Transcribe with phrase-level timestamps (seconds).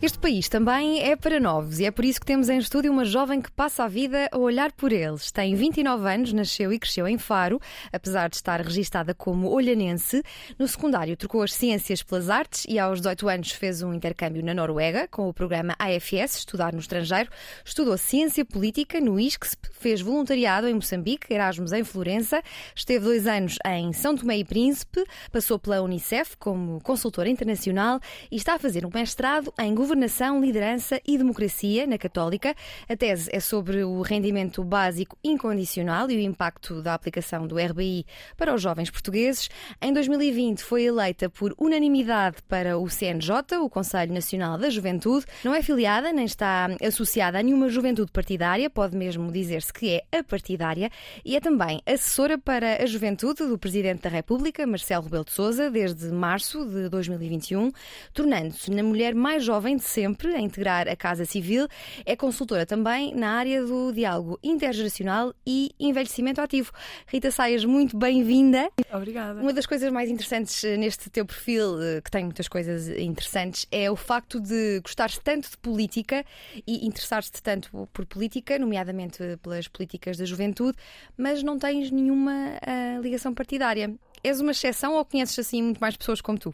[0.00, 3.04] Este país também é para novos e é por isso que temos em estúdio uma
[3.04, 5.32] jovem que passa a vida a olhar por eles.
[5.32, 7.60] Tem 29 anos, nasceu e cresceu em Faro,
[7.92, 10.22] apesar de estar registada como olhanense.
[10.56, 14.54] No secundário trocou as ciências pelas artes e aos 18 anos fez um intercâmbio na
[14.54, 17.28] Noruega com o programa AFS, Estudar no Estrangeiro.
[17.64, 22.40] Estudou ciência política no ISCSP, fez voluntariado em Moçambique, Erasmus em Florença,
[22.72, 27.98] esteve dois anos em São Tomé e Príncipe, passou pela Unicef como consultora internacional
[28.30, 32.54] e está a fazer um mestrado em Governação, Liderança e Democracia na Católica.
[32.86, 38.04] A tese é sobre o rendimento básico incondicional e o impacto da aplicação do RBI
[38.36, 39.48] para os jovens portugueses.
[39.80, 45.24] Em 2020 foi eleita por unanimidade para o CNJ, o Conselho Nacional da Juventude.
[45.42, 50.18] Não é filiada nem está associada a nenhuma juventude partidária, pode mesmo dizer-se que é
[50.18, 50.90] apartidária,
[51.24, 55.70] e é também assessora para a juventude do Presidente da República, Marcelo Rebelo de Sousa,
[55.70, 57.72] desde março de 2021,
[58.12, 61.66] tornando-se na mulher mais jovem de sempre a integrar a Casa Civil.
[62.04, 66.72] É consultora também na área do diálogo intergeracional e envelhecimento ativo.
[67.06, 68.70] Rita Saias, muito bem-vinda.
[68.92, 69.40] Obrigada.
[69.40, 73.66] Uma das coisas mais interessantes eh, neste teu perfil, eh, que tem muitas coisas interessantes,
[73.70, 76.24] é o facto de gostares tanto de política
[76.66, 80.76] e interessar-te tanto por política, nomeadamente pelas políticas da juventude,
[81.16, 83.94] mas não tens nenhuma uh, ligação partidária.
[84.22, 86.52] És uma exceção ou conheces assim muito mais pessoas como tu?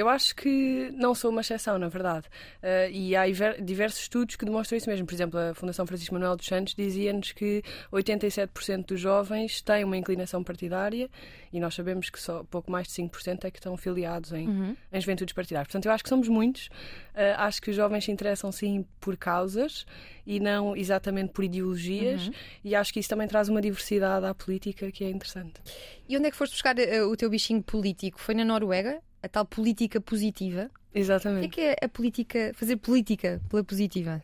[0.00, 2.26] Eu acho que não sou uma exceção, na verdade.
[2.62, 3.26] Uh, e há
[3.60, 5.04] diversos estudos que demonstram isso mesmo.
[5.04, 7.62] Por exemplo, a Fundação Francisco Manuel dos Santos dizia-nos que
[7.92, 11.10] 87% dos jovens têm uma inclinação partidária
[11.52, 14.76] e nós sabemos que só pouco mais de 5% é que estão filiados em, uhum.
[14.90, 15.66] em juventudes partidárias.
[15.68, 16.68] Portanto, eu acho que somos muitos.
[17.14, 19.84] Uh, acho que os jovens se interessam sim por causas
[20.26, 22.26] e não exatamente por ideologias.
[22.26, 22.32] Uhum.
[22.64, 25.60] E acho que isso também traz uma diversidade à política que é interessante.
[26.08, 28.18] E onde é que foste buscar uh, o teu bichinho político?
[28.18, 29.02] Foi na Noruega?
[29.22, 30.70] A tal política positiva.
[30.94, 31.46] Exatamente.
[31.46, 34.22] O que é, que é a política, fazer política pela positiva?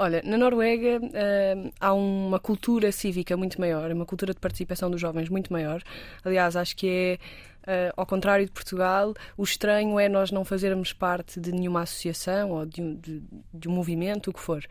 [0.00, 5.00] Olha, na Noruega uh, há uma cultura cívica muito maior, uma cultura de participação dos
[5.00, 5.82] jovens muito maior.
[6.24, 7.18] Aliás, acho que
[7.66, 11.82] é, uh, ao contrário de Portugal, o estranho é nós não fazermos parte de nenhuma
[11.82, 13.22] associação ou de um, de,
[13.52, 14.64] de um movimento, o que for.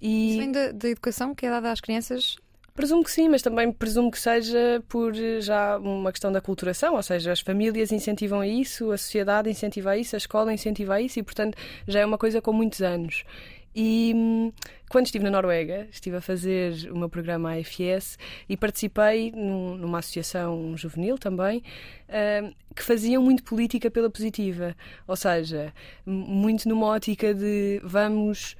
[0.00, 0.30] E...
[0.30, 2.36] Isso vem da, da educação que é dada às crianças
[2.74, 7.02] Presumo que sim, mas também presumo que seja por já uma questão da culturação, ou
[7.02, 11.00] seja, as famílias incentivam a isso, a sociedade incentiva a isso, a escola incentiva a
[11.00, 11.56] isso e, portanto,
[11.86, 13.24] já é uma coisa com muitos anos.
[13.74, 14.52] E hum,
[14.90, 18.18] quando estive na Noruega, estive a fazer o meu programa AFS
[18.48, 21.62] e participei num, numa associação juvenil também,
[22.08, 24.74] hum, que faziam muito política pela positiva.
[25.06, 25.74] Ou seja,
[26.06, 28.56] muito numa ótica de vamos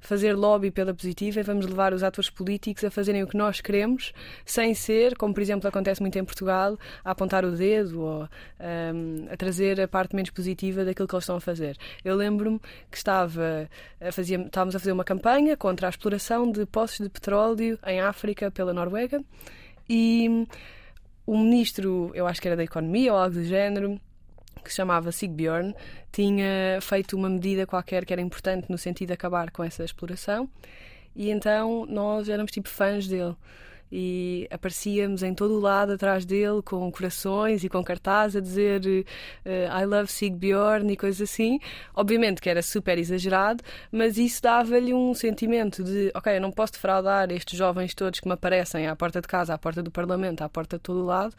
[0.00, 3.60] fazer lobby pela positiva e vamos levar os atores políticos a fazerem o que nós
[3.60, 4.12] queremos,
[4.44, 9.26] sem ser, como por exemplo acontece muito em Portugal, a apontar o dedo ou um,
[9.30, 11.76] a trazer a parte menos positiva daquilo que eles estão a fazer.
[12.04, 12.60] Eu lembro-me
[12.90, 13.68] que estava
[14.00, 18.00] a fazer, estávamos a fazer uma campanha contra a exploração de poços de petróleo em
[18.00, 19.22] África pela Noruega
[19.88, 20.46] e
[21.26, 24.00] o ministro, eu acho que era da Economia ou algo do género,
[24.62, 25.74] que se chamava Sigbjörn,
[26.12, 30.48] tinha feito uma medida qualquer que era importante no sentido de acabar com essa exploração.
[31.14, 33.34] E então nós éramos tipo fãs dele
[33.90, 38.82] e aparecíamos em todo o lado atrás dele com corações e com cartazes a dizer
[38.86, 41.58] uh, I love Sigbjörn e coisas assim.
[41.94, 46.74] Obviamente que era super exagerado, mas isso dava-lhe um sentimento de ok, eu não posso
[46.74, 50.42] defraudar estes jovens todos que me aparecem à porta de casa, à porta do Parlamento,
[50.42, 51.34] à porta de todo o lado,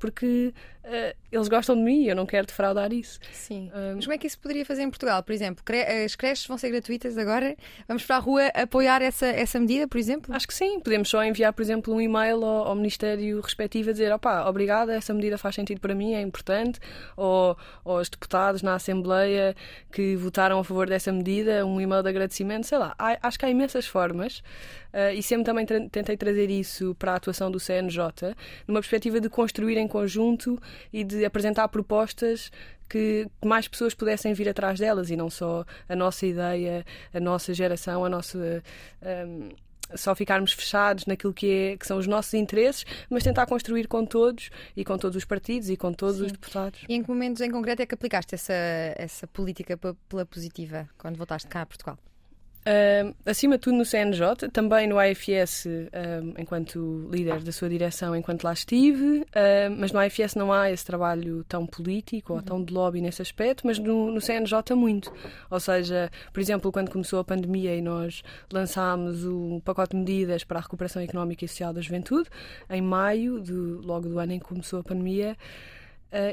[0.00, 0.52] porque
[0.84, 3.20] uh, eles gostam de mim e eu não quero defraudar isso.
[3.30, 3.70] Sim.
[3.74, 3.96] Um...
[3.96, 5.22] Mas como é que isso poderia fazer em Portugal?
[5.22, 5.62] Por exemplo,
[6.04, 7.54] as creches vão ser gratuitas agora?
[7.86, 10.34] Vamos para a rua apoiar essa, essa medida, por exemplo?
[10.34, 10.80] Acho que sim.
[10.80, 14.94] Podemos só enviar, por exemplo, um e-mail ao, ao Ministério respectivo a dizer opá, obrigada,
[14.94, 16.80] essa medida faz sentido para mim, é importante.
[17.16, 19.54] Ou, ou aos deputados na Assembleia
[19.92, 22.94] que votaram a favor dessa medida, um e-mail de agradecimento, sei lá.
[22.98, 24.42] Há, acho que há imensas formas
[24.92, 28.34] uh, e sempre também tra tentei trazer isso para a atuação do CNJ,
[28.66, 30.60] numa perspectiva de construir em conjunto
[30.92, 32.50] e de apresentar propostas
[32.88, 36.84] que mais pessoas pudessem vir atrás delas e não só a nossa ideia,
[37.14, 38.38] a nossa geração, a nossa.
[39.00, 39.50] Um, ehm,
[39.96, 44.04] só ficarmos fechados naquilo que, é, que são os nossos interesses, mas tentar construir com
[44.04, 46.26] todos e com todos os partidos e com todos Sim.
[46.26, 46.80] os deputados.
[46.88, 48.54] E em que momentos em concreto é que aplicaste essa,
[48.96, 49.76] essa política
[50.08, 51.98] pela positiva quando voltaste cá a Portugal?
[52.60, 58.14] Uh, acima de tudo no CNJ, também no AFS, uh, enquanto líder da sua direção,
[58.14, 62.62] enquanto lá estive, uh, mas no AFS não há esse trabalho tão político ou tão
[62.62, 65.10] de lobby nesse aspecto, mas no, no, CNJ muito.
[65.50, 68.22] Ou seja, por exemplo, quando começou a pandemia e nós
[68.52, 72.28] lançámos o pacote de medidas para a recuperação económica e social da juventude,
[72.68, 75.34] em maio, do, logo do ano em que começou a pandemia,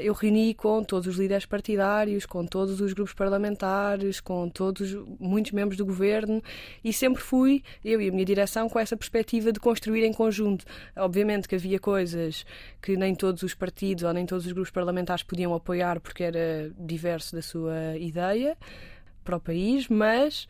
[0.02, 5.52] eu reuni com todos os líderes partidários, com todos os grupos parlamentares, com todos muitos
[5.52, 6.42] membros do governo
[6.82, 10.64] e sempre fui, eu e a minha direção, com essa perspectiva de construir em conjunto.
[10.96, 12.44] Obviamente que havia coisas
[12.82, 16.72] que nem todos os partidos ou nem todos os grupos parlamentares podiam apoiar porque era
[16.78, 18.56] diverso da sua ideia
[19.28, 20.48] para o país, mas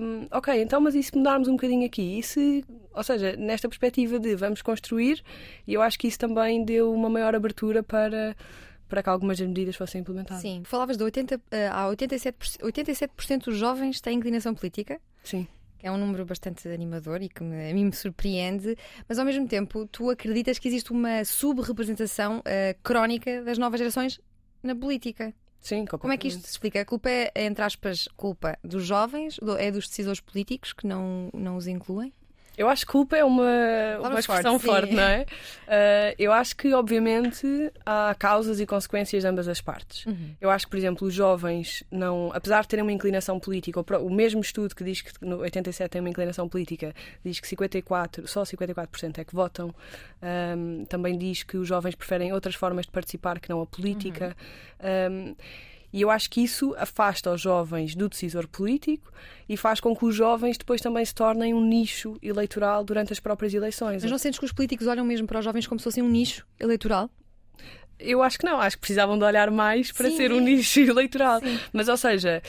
[0.00, 2.18] um, ok, então, mas e se mudarmos um bocadinho aqui?
[2.18, 5.22] E se, ou seja, nesta perspectiva de vamos construir,
[5.64, 8.36] e eu acho que isso também deu uma maior abertura para
[8.88, 10.42] para que algumas das medidas fossem implementadas.
[10.42, 11.40] Sim, falavas de 80, uh,
[11.70, 15.00] há 87%, 87% dos jovens têm inclinação política.
[15.22, 15.46] Sim.
[15.80, 18.76] É um número bastante animador e que me, a mim me surpreende,
[19.08, 22.42] mas ao mesmo tempo tu acreditas que existe uma sub-representação uh,
[22.82, 24.20] crónica das novas gerações
[24.60, 25.32] na política.
[25.60, 26.80] Sim, Como é que isto se explica?
[26.80, 31.56] A culpa é, entre aspas, culpa dos jovens, é dos decisores políticos que não, não
[31.56, 32.12] os incluem?
[32.60, 33.42] Eu acho que culpa é uma,
[34.00, 35.22] uma expressão forte, forte não é?
[35.22, 37.46] Uh, eu acho que, obviamente,
[37.86, 40.04] há causas e consequências de ambas as partes.
[40.04, 40.34] Uhum.
[40.38, 44.10] Eu acho que, por exemplo, os jovens, não, apesar de terem uma inclinação política, o
[44.10, 48.42] mesmo estudo que diz que no 87 tem uma inclinação política, diz que 54, só
[48.42, 49.74] 54% é que votam,
[50.22, 54.36] um, também diz que os jovens preferem outras formas de participar que não a política.
[54.82, 55.30] Uhum.
[55.30, 55.36] Um,
[55.92, 59.10] e eu acho que isso afasta os jovens do decisor político
[59.48, 63.20] e faz com que os jovens depois também se tornem um nicho eleitoral durante as
[63.20, 64.02] próprias eleições.
[64.02, 66.08] Mas não sentes que os políticos olham mesmo para os jovens como se fossem um
[66.08, 67.10] nicho eleitoral?
[67.98, 70.16] Eu acho que não, acho que precisavam de olhar mais para Sim.
[70.16, 71.40] ser um nicho eleitoral.
[71.40, 71.58] Sim.
[71.72, 72.42] Mas, ou seja,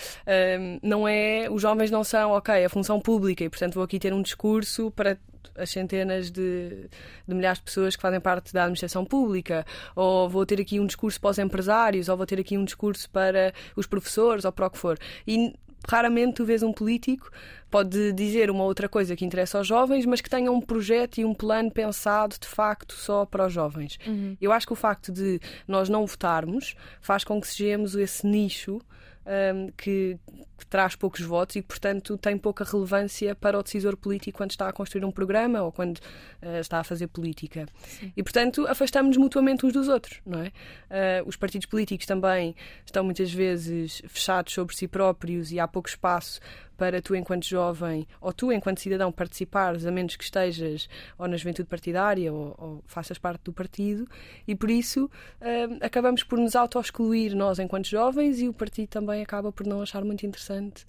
[0.59, 1.49] um, não é.
[1.49, 4.91] Os jovens não são, ok, a função pública e, portanto, vou aqui ter um discurso
[4.91, 5.17] para
[5.55, 6.89] as centenas de,
[7.27, 9.65] de, milhares de pessoas que fazem parte da administração pública,
[9.95, 13.09] ou vou ter aqui um discurso para os empresários, ou vou ter aqui um discurso
[13.09, 14.97] para os professores, ou para o que for.
[15.27, 15.53] E
[15.87, 17.31] raramente tu vês um político
[17.71, 21.25] pode dizer uma outra coisa que interessa aos jovens, mas que tenha um projeto e
[21.25, 23.97] um plano pensado de facto só para os jovens.
[24.05, 24.35] Uhum.
[24.41, 28.81] Eu acho que o facto de nós não votarmos faz com que sejamos esse nicho
[29.25, 30.17] um, que,
[30.57, 34.67] que, traz poucos votos e, portanto, tem pouca relevância para o decisor político quando está
[34.67, 37.65] a construir um programa ou quando uh, está a fazer política.
[37.83, 38.11] Sim.
[38.15, 40.47] E, portanto, afastamos-nos mutuamente uns dos outros, não é?
[40.47, 45.89] Uh, os partidos políticos também estão muitas vezes fechados sobre si próprios e há pouco
[45.89, 46.39] espaço
[46.81, 51.37] para tu, enquanto jovem, ou tu, enquanto cidadão, participares, a menos que estejas ou na
[51.37, 54.07] juventude partidária ou, ou faças parte do partido,
[54.47, 59.21] e por isso uh, acabamos por nos auto-excluir nós, enquanto jovens, e o partido também
[59.21, 60.83] acaba por não achar muito interessante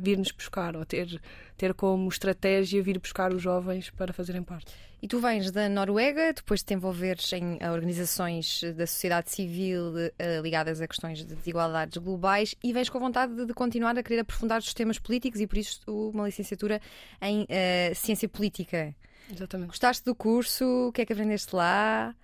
[0.00, 1.20] vir-nos buscar ou ter,
[1.58, 4.72] ter como estratégia vir buscar os jovens para fazerem parte.
[5.02, 10.42] E tu vens da Noruega, depois de te envolveres em organizações da sociedade civil uh,
[10.42, 14.20] ligadas a questões de desigualdades globais e vens com vontade de, de, continuar a querer
[14.20, 16.80] aprofundar os sistemas políticos e por isso uma licenciatura
[17.20, 18.94] em uh, ciência política.
[19.30, 19.68] Exatamente.
[19.68, 20.88] Gostaste do curso?
[20.88, 22.14] O que é que aprendeste lá?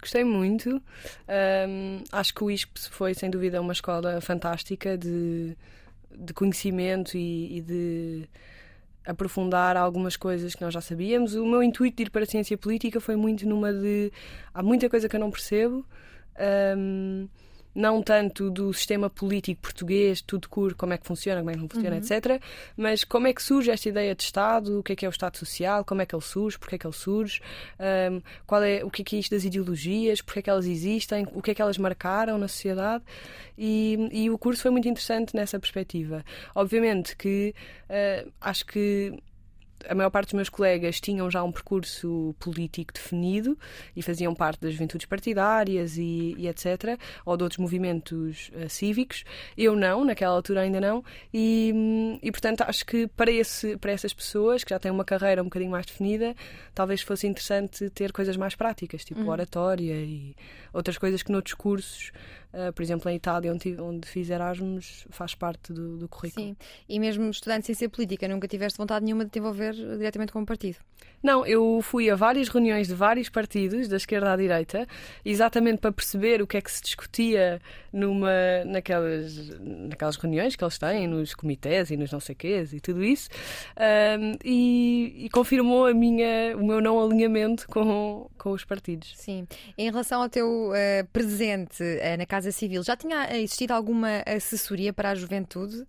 [0.00, 0.82] Gostei muito.
[1.68, 5.56] Um, acho que o ISP foi, sem dúvida, uma escola fantástica de,
[6.16, 8.28] de conhecimento e, e de
[9.08, 11.34] aprofundar algumas coisas que nós já sabíamos.
[11.34, 14.12] O meu intuito de ir para a ciência política foi muito numa de.
[14.52, 15.84] Há muita coisa que eu não percebo.
[16.76, 17.26] Um,
[17.78, 21.60] não tanto do sistema político português, tudo cur, como é que funciona, como é que
[21.60, 22.02] não funciona, uhum.
[22.02, 22.42] etc.
[22.76, 25.10] Mas como é que surge esta ideia de Estado, o que é que é o
[25.10, 27.40] Estado Social, como é que ele surge, porque é que ele surge,
[28.10, 30.66] um, qual é, o que é que é isto das ideologias, porque é que elas
[30.66, 33.04] existem, o que é que elas marcaram na sociedade.
[33.56, 36.24] E, e o curso foi muito interessante nessa perspectiva.
[36.56, 37.54] Obviamente que
[37.88, 39.16] uh, acho que
[39.88, 43.58] a maior parte dos meus colegas tinham já um percurso político definido
[43.94, 49.24] e faziam parte das juventudes partidárias e, e etc., ou de outros movimentos uh, cívicos.
[49.56, 54.12] Eu não, naquela altura ainda não, e, e portanto acho que para, esse, para essas
[54.12, 56.34] pessoas que já têm uma carreira um bocadinho mais definida,
[56.74, 59.28] talvez fosse interessante ter coisas mais práticas, tipo uhum.
[59.28, 60.34] oratória e
[60.72, 62.12] outras coisas que noutros cursos
[62.52, 66.46] Uh, por exemplo, em Itália, onde, onde fiz Erasmus, faz parte do, do currículo.
[66.46, 66.56] Sim,
[66.88, 70.40] e mesmo estudante sem ser política, nunca tiveste vontade nenhuma de te envolver diretamente com
[70.40, 70.78] o partido?
[71.22, 74.86] Não, eu fui a várias reuniões de vários partidos, da esquerda à direita,
[75.24, 77.60] exatamente para perceber o que é que se discutia
[77.92, 82.80] numa, naquelas, naquelas reuniões que eles têm, nos comitês e nos não sei quês e
[82.80, 83.28] tudo isso,
[83.76, 89.12] um, e, e, confirmou a minha, o meu não alinhamento com, com os partidos.
[89.16, 89.46] Sim.
[89.76, 94.92] Em relação ao teu uh, presente uh, na Casa Civil, já tinha existido alguma assessoria
[94.92, 95.84] para a juventude?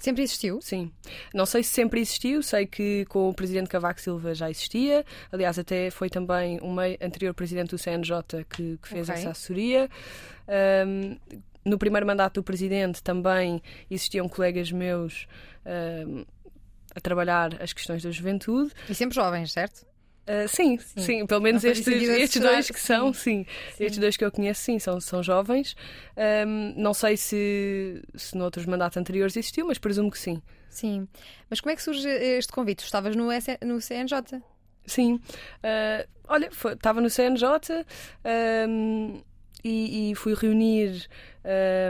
[0.00, 0.60] Sempre existiu?
[0.62, 0.90] Sim.
[1.32, 5.04] Não sei se sempre existiu, sei que com o presidente Cavaco Silva já existia.
[5.30, 9.20] Aliás, até foi também um anterior presidente do CNJ que, que fez okay.
[9.20, 9.90] essa assessoria.
[10.86, 11.16] Um,
[11.64, 15.26] no primeiro mandato do presidente também existiam colegas meus
[16.06, 16.24] um,
[16.94, 18.72] a trabalhar as questões da juventude.
[18.88, 19.89] E sempre jovens, certo?
[20.26, 23.44] Uh, sim, sim, sim, pelo menos estes, estes dois que são, sim.
[23.74, 23.84] sim.
[23.84, 25.74] Estes dois que eu conheço, sim, são, são jovens.
[26.46, 30.40] Um, não sei se, se noutros mandatos anteriores existiu, mas presumo que sim.
[30.68, 31.08] Sim.
[31.48, 32.84] Mas como é que surge este convite?
[32.84, 33.26] Estavas no,
[33.66, 34.40] no CNJ?
[34.86, 35.14] Sim.
[35.14, 37.44] Uh, olha, foi, estava no CNJ
[38.68, 39.20] um,
[39.62, 41.08] e, e, fui reunir.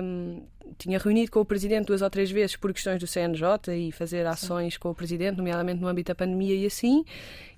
[0.03, 0.43] Um,
[0.79, 4.25] tinha reunido com o Presidente duas ou três vezes por questões do CNJ e fazer
[4.27, 4.81] ações Sim.
[4.81, 7.05] com o Presidente, nomeadamente no âmbito da pandemia e assim.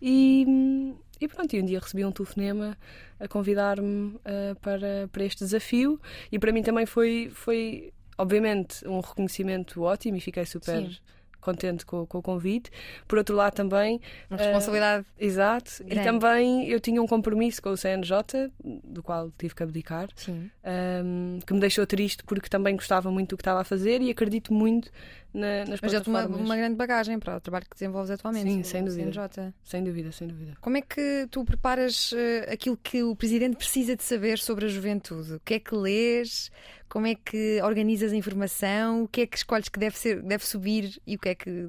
[0.01, 2.77] E, e pronto, e um dia recebi um telefonema
[3.21, 6.01] a convidar-me uh, para, para este desafio
[6.31, 10.87] e para mim também foi, foi obviamente, um reconhecimento ótimo e fiquei super.
[10.87, 10.97] Sim
[11.43, 12.71] contente com, com, o convite.
[13.07, 14.01] Por outro lado, também.
[14.31, 15.03] Uma responsabilidade.
[15.03, 15.71] Uh, exato.
[15.85, 16.01] Grande.
[16.01, 18.51] E também eu tinha um compromisso com o CNJ,
[18.85, 23.31] do qual tive que abdicar, um, ehm, que me deixou triste porque também gostava muito
[23.31, 24.91] do que estava a fazer e acredito muito
[25.33, 28.51] na, nas Mas já uma, uma grande bagagem para o trabalho que desenvolves atualmente.
[28.51, 29.13] Sim, sem dúvida.
[29.13, 29.55] CNJ.
[29.65, 30.57] Sem dúvida, sem dúvida.
[30.61, 34.69] Como é que tu preparas uh, aquilo que o Presidente precisa de saber sobre a
[34.69, 35.35] juventude?
[35.35, 36.51] O que é que lês?
[36.89, 39.05] Como é que organizas a informação?
[39.05, 41.69] O que é que escolhes que deve, ser, deve subir e o que é que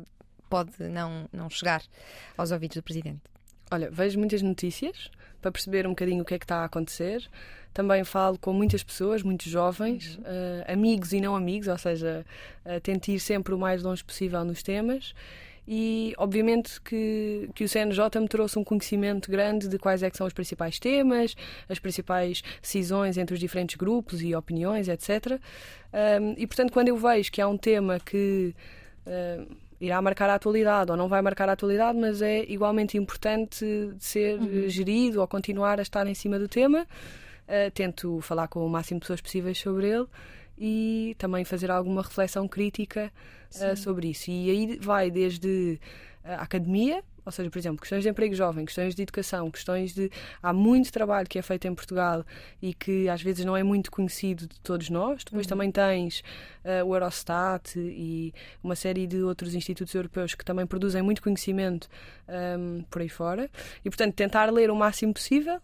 [0.50, 1.82] pode não, não chegar
[2.38, 3.22] aos ouvidos do Presidente?
[3.72, 5.10] Olha, vejo muitas notícias
[5.42, 7.30] para perceber um bocadinho o que é que está a acontecer.
[7.74, 10.24] Também falo com muitas pessoas, muitos jovens, uhum.
[10.24, 12.26] uh, amigos e não amigos, ou seja,
[12.66, 15.14] uh, tento ir sempre o mais longe possível nos temas
[15.68, 20.18] e obviamente que, que o CNJ me trouxe um conhecimento grande de quais é que
[20.18, 21.36] são os principais temas,
[21.70, 25.40] as principais decisões entre os diferentes grupos e opiniões, etc.
[25.94, 28.54] Um, e portanto, quando eu vejo que há um tema que
[29.08, 33.66] uh, irá marcar a atualidade ou não vai marcar a atualidade, mas é igualmente importante
[34.00, 34.68] ser uhum.
[34.68, 36.86] gerido ou continuar a estar em cima do tema,
[37.48, 40.08] uh, tento falar com o máximo de pessoas possíveis sobre ele
[40.58, 43.12] e também fazer alguma reflexão crítica
[43.56, 44.30] uh, sobre isso.
[44.30, 45.80] E aí vai desde
[46.24, 50.12] a academia, ou seja, por exemplo, questões de emprego jovem, questões de educação, questões de.
[50.42, 52.26] Há muito trabalho que é feito em Portugal
[52.62, 55.24] e que às vezes não é muito conhecido de todos nós.
[55.24, 55.50] Depois uhum.
[55.50, 56.22] também tens
[56.64, 61.88] uh, o Eurostat e uma série de outros institutos europeus que também produzem muito conhecimento
[62.28, 63.50] um, ehm, por aí fora.
[63.84, 65.62] E, portanto, tentar ler o máximo possível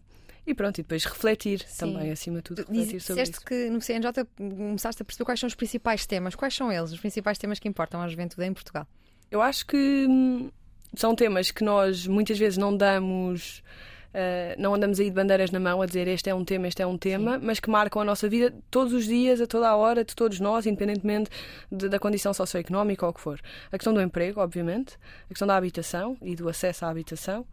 [0.50, 1.94] e pronto, e depois refletir Sim.
[1.94, 3.46] também, acima de tudo, refletir Diz, sobre isso.
[3.46, 6.36] que no CNJ começaste a perceber quais são os principais temas.
[6.36, 8.88] Quais são eles, os principais temas que importam à juventude em Portugal?
[9.30, 9.78] Eu acho que
[10.10, 10.50] hum,
[10.96, 13.62] são temas que nós muitas vezes não damos
[14.10, 16.82] Uh, não andamos aí de bandeiras na mão a dizer este é um tema, este
[16.82, 17.46] é um tema, Sim.
[17.46, 20.40] mas que marcam a nossa vida todos os dias, a toda a hora, de todos
[20.40, 21.30] nós, independentemente
[21.72, 23.40] de, da condição socioeconómica ou o que for.
[23.72, 27.46] A questão do emprego, obviamente, a questão da habitação e do acesso à habitação,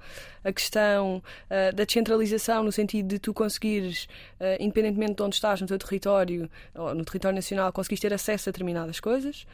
[0.43, 4.09] a questão uh, da descentralização, no sentido de tu conseguires,
[4.41, 8.49] uh, independentemente de onde estás no teu território ou no território nacional, conseguires ter acesso
[8.49, 9.47] a determinadas coisas.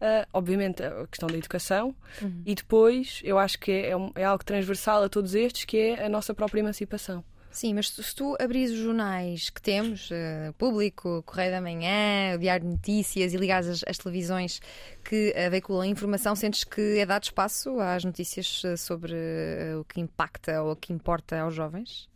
[0.00, 2.42] Uh, obviamente a questão da educação uhum.
[2.46, 6.06] e depois eu acho que é, é, é, algo transversal a todos estes que é
[6.06, 7.22] a nossa própria emancipação.
[7.50, 12.38] Sim, mas se tu abris os jornais que temos, uh, Público, Correio da Manhã, o
[12.38, 14.60] Diário de Notícias e ligares as, as televisões
[15.04, 19.14] que uh, veiculam informação, sentes que é dado espaço às notícias sobre
[19.78, 22.09] o que impacta ou o que importa aos jovens?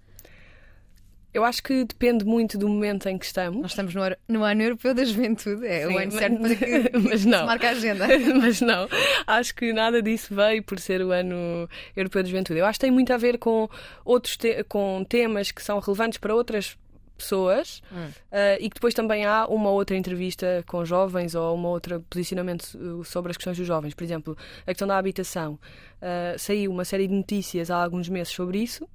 [1.35, 3.61] Eu acho que depende muito do momento em que estamos.
[3.61, 6.91] Nós estamos no, no ano europeu da juventude, é Sim, o ano certo para que
[7.11, 7.41] mas não.
[7.41, 8.07] se marque a agenda.
[8.41, 8.88] mas não,
[9.26, 12.61] acho que nada disso veio por ser o ano europeu da juventude.
[12.61, 13.69] Eu acho que tem muito a ver com
[14.05, 16.76] outros te com temas que são relevantes para outras
[17.16, 18.06] pessoas hum.
[18.06, 22.66] uh, e que depois também há uma outra entrevista com jovens ou uma outra posicionamento
[22.75, 23.94] eh, sobre as questões dos jovens.
[23.94, 25.59] Por exemplo, a questão da habitação.
[26.02, 28.88] Uh, saiu uma série de notícias há alguns meses sobre isso.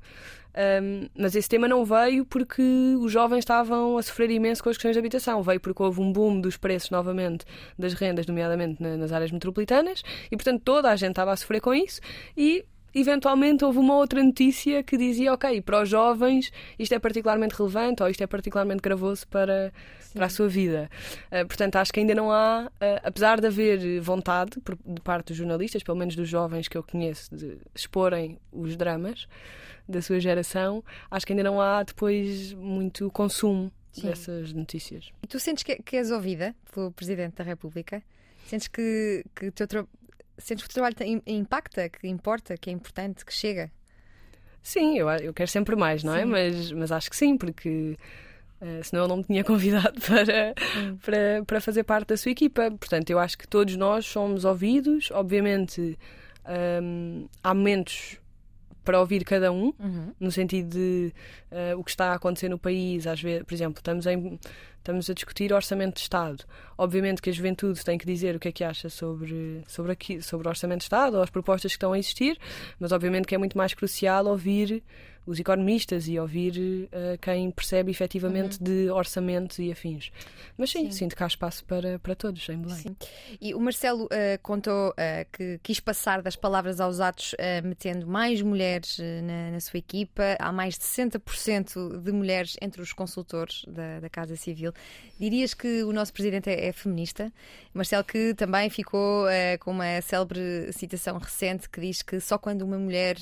[0.50, 2.62] Um, mas esse tema não veio porque
[3.00, 5.42] os jovens estavam a sofrer imenso com as questões de habitação.
[5.42, 7.46] Veio porque houve um boom dos preços novamente
[7.78, 11.74] das rendas, nomeadamente nas áreas metropolitanas, e portanto toda a gente estava a sofrer com
[11.74, 12.02] isso.
[12.36, 17.56] E eventualmente houve uma outra notícia que dizia: ok, para os jovens isto é particularmente
[17.56, 19.74] relevante ou isto é particularmente gravoso para,
[20.14, 20.90] para a sua vida.
[21.32, 25.28] Uh, portanto, acho que ainda não há, uh, apesar de haver vontade por, de parte
[25.28, 29.28] dos jornalistas, pelo menos dos jovens que eu conheço, de exporem os dramas
[29.88, 34.08] da sua geração, acho que ainda não há depois muito consumo Sim.
[34.08, 35.12] dessas notícias.
[35.24, 38.04] E tu sentes que, que és ouvida pelo Presidente da República?
[38.46, 39.68] Sentes que, que o teu
[40.40, 43.72] sentes que o trabalho impacta, que importa, que é importante, que chega?
[44.62, 46.26] Sim, eu, eu quero sempre mais, não é?
[46.26, 47.98] Mas, mas acho que sim, porque
[48.62, 50.54] Uh, senão eu não me tinha convidado para,
[51.02, 52.70] para, para fazer parte da sua equipa.
[52.72, 55.10] Portanto, eu acho que todos nós somos ouvidos.
[55.12, 55.98] Obviamente,
[56.84, 58.20] um, há momentos
[58.84, 60.14] para ouvir cada um, uhum.
[60.20, 61.14] no sentido de
[61.52, 63.06] uh, o que está a acontecer no país.
[63.06, 64.40] Às vezes, por exemplo, estamos, em,
[64.78, 66.44] estamos a discutir orçamento de Estado.
[66.78, 70.22] Obviamente que a juventude tem que dizer o que é que acha sobre, sobre, aqui,
[70.22, 72.38] sobre o orçamento de Estado ou as propostas que estão a existir,
[72.80, 74.84] mas obviamente que é muito mais crucial ouvir
[75.30, 78.64] os economistas e ouvir uh, quem percebe efetivamente uhum.
[78.64, 80.12] de orçamentos e afins.
[80.58, 82.78] Mas sim, sim, sinto que há espaço para, para todos em Belém.
[82.78, 82.96] Sim.
[83.40, 84.10] E o Marcelo uh,
[84.42, 84.94] contou uh,
[85.32, 90.36] que quis passar das palavras aos atos, metendo mais mulheres na, na, sua equipa.
[90.40, 94.74] Há mais de 60% de mulheres entre os consultores da, da, Casa Civil.
[95.20, 97.32] Dirias que o nosso presidente é, é feminista?
[97.74, 99.26] Marcelo, que também ficou
[99.60, 103.18] com uma célebre citação recente que diz que só quando uma mulher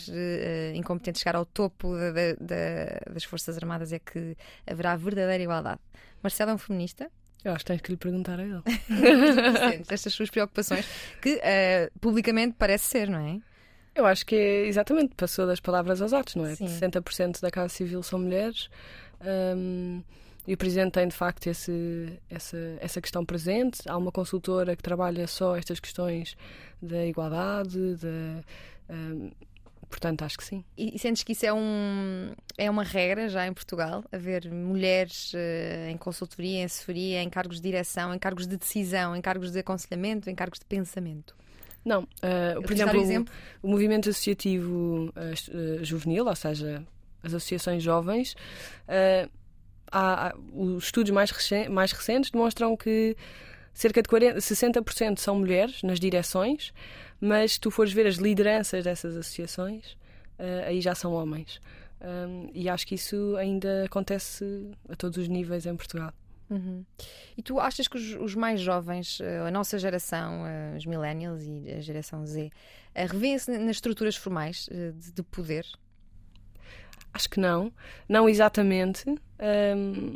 [0.74, 4.36] incompetente chegar ao topo da, da, das Forças Armadas é que
[4.66, 5.80] haverá verdadeira igualdade.
[6.22, 7.10] Marcelo é um feminista?
[7.44, 8.62] Eu acho que tens que lhe perguntar a ele.
[9.90, 10.86] Estas suas preocupações,
[11.22, 13.40] que uh, publicamente parece ser, não é?
[13.96, 16.56] Eu acho que é exatamente, passou das palavras aos atos, não é?
[16.56, 16.68] Sim.
[16.68, 18.70] 60% da Casa Civil são mulheres
[19.22, 20.04] um,
[20.46, 23.82] e o Presidente tem de facto esse, essa, essa questão presente.
[23.88, 26.38] Há uma consultora que trabalha só estas questões
[26.82, 28.44] da igualdade, da.
[28.94, 29.32] Um,
[29.90, 30.64] Portanto, acho que sim.
[30.78, 34.04] E, e sentes que isso é, um, é uma regra já em Portugal?
[34.12, 39.16] Haver mulheres uh, em consultoria, em assessoria, em cargos de direção, em cargos de decisão,
[39.16, 41.36] em cargos de aconselhamento, em cargos de pensamento?
[41.86, 42.04] Não.
[42.04, 46.84] Uh, por exemplo, exemplo, O, o movimento associativo uh, juvenil, ou seja,
[47.24, 48.36] as associações jovens,
[49.92, 53.16] há, há, os estudos mais, recentes, mais recentes demonstram que
[53.74, 56.74] cerca de 40, 60% são mulheres nas direções
[57.20, 59.94] mas se tu fores ver as lideranças dessas associações,
[60.40, 61.62] uh, aí já são homens.
[62.00, 66.14] Um, e acho que isso ainda acontece a todos os níveis em Portugal.
[66.50, 66.86] Uhum.
[67.36, 71.44] E tu achas que os, os, mais jovens, eh, a nossa geração, eh, os millennials
[71.44, 72.50] e a geração Z,
[72.96, 75.66] revêem-se nas estruturas formais de, de, poder?
[77.14, 77.72] Acho que não.
[78.08, 79.04] Não exatamente.
[79.10, 80.14] Um,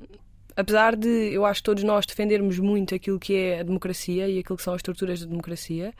[0.55, 4.55] apesar de eu acho todos nós defendermos muito aquilo que é a democracia e aquilo
[4.55, 5.93] que são as estruturas da democracia,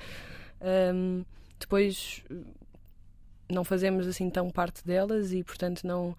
[0.62, 1.24] um,
[1.60, 2.24] depois
[3.50, 6.16] não fazemos assim tão parte delas e, portanto, não.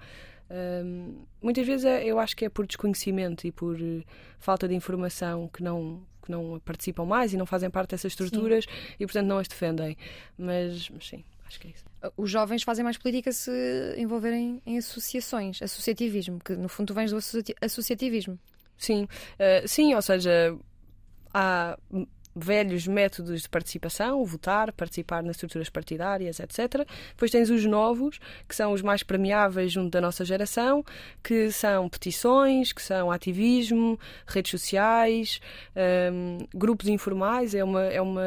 [0.51, 4.05] Um, muitas vezes é, eu acho que é por desconhecimento e por uh,
[4.39, 8.65] falta de informação que não, que não participam mais e não fazem parte dessas estruturas
[8.65, 8.95] sim.
[9.01, 9.97] e, portanto, não as defendem.
[10.37, 11.85] Mas, mas, sim, acho que é isso.
[12.17, 13.51] Os jovens fazem mais política se
[13.97, 17.19] envolverem em associações, associativismo, que no fundo tu vens do
[17.63, 18.39] associativismo.
[18.77, 20.55] Sim, uh, sim, ou seja,
[21.33, 21.79] há
[22.35, 26.87] velhos métodos de participação, votar, participar nas estruturas partidárias, etc.
[27.11, 28.19] Depois tens os novos,
[28.49, 30.85] que são os mais premiáveis junto da nossa geração,
[31.23, 35.41] que são petições, que são ativismo, redes sociais,
[36.13, 38.23] um, grupos informais, é uma, é uma,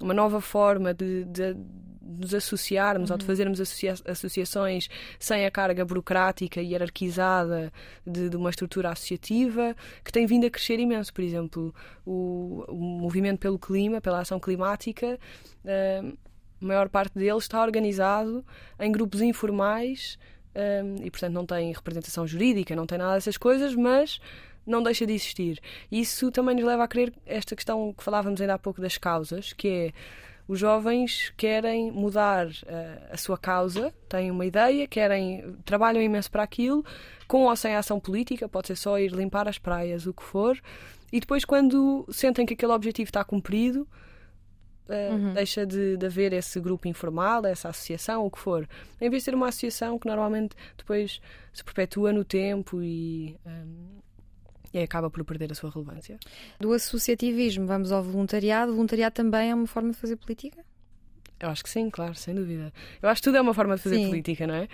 [0.00, 1.56] uma nova forma de, de
[2.04, 3.14] nos associarmos uhum.
[3.14, 3.28] ou de uhum.
[3.28, 4.88] fazermos associa associações
[5.18, 7.72] sem a carga burocrática e hierarquizada
[8.06, 11.12] de, de, uma estrutura associativa que tem vindo a crescer imenso.
[11.12, 15.18] Por exemplo, o, o movimento pelo clima, pela ação climática,
[15.64, 16.18] uh,
[16.60, 18.44] a maior parte deles está organizado
[18.78, 20.18] em grupos informais
[20.54, 24.20] um, e, portanto, não tem representação jurídica, não tem nada dessas coisas, mas
[24.66, 25.60] não deixa de existir.
[25.90, 29.52] Isso também nos leva a crer esta questão que falávamos ainda há pouco das causas,
[29.52, 29.92] que é
[30.46, 32.52] os jovens querem mudar uh,
[33.10, 36.84] a sua causa, têm uma ideia, querem trabalham imenso para aquilo,
[37.26, 40.60] com ou sem ação política, pode ser só ir limpar as praias, o que for,
[41.12, 43.88] e depois quando sentem que aquele objetivo está cumprido,
[44.88, 45.32] uh, uhum.
[45.32, 48.68] deixa de, de, haver esse grupo informal, essa associação, o que for.
[49.00, 51.20] Em vez de ter uma associação que normalmente depois
[51.52, 54.03] se perpetua no tempo e um, eh,
[54.74, 56.18] e acaba por perder a sua relevância.
[56.58, 58.72] Do associativismo, vamos ao voluntariado.
[58.72, 60.64] O voluntariado também é uma forma de fazer política?
[61.38, 62.72] Eu acho que sim, claro, sem dúvida.
[63.00, 64.08] Eu acho que tudo é uma forma de fazer sim.
[64.08, 64.68] política, não é?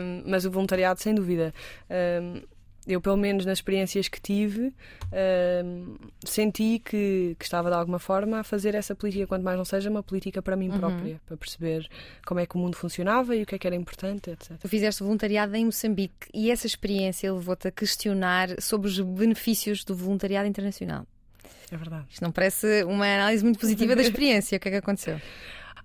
[0.00, 1.52] Um, mas o voluntariado, sem dúvida.
[1.90, 2.42] Um,
[2.86, 8.40] eu, pelo menos nas experiências que tive, uh, senti que, que, estava de alguma forma
[8.40, 10.78] a fazer essa política, quanto mais não seja uma política para mim uhum.
[10.78, 11.88] própria, para perceber
[12.26, 14.58] como é que o mundo funcionava e o que é que era importante, etc.
[14.60, 19.94] Tu fizeste voluntariado em Moçambique e essa experiência levou-te a questionar sobre os benefícios do
[19.94, 21.06] voluntariado internacional.
[21.70, 22.06] É verdade.
[22.10, 24.56] Isto não parece uma análise muito positiva da experiência.
[24.56, 25.20] o que é que aconteceu?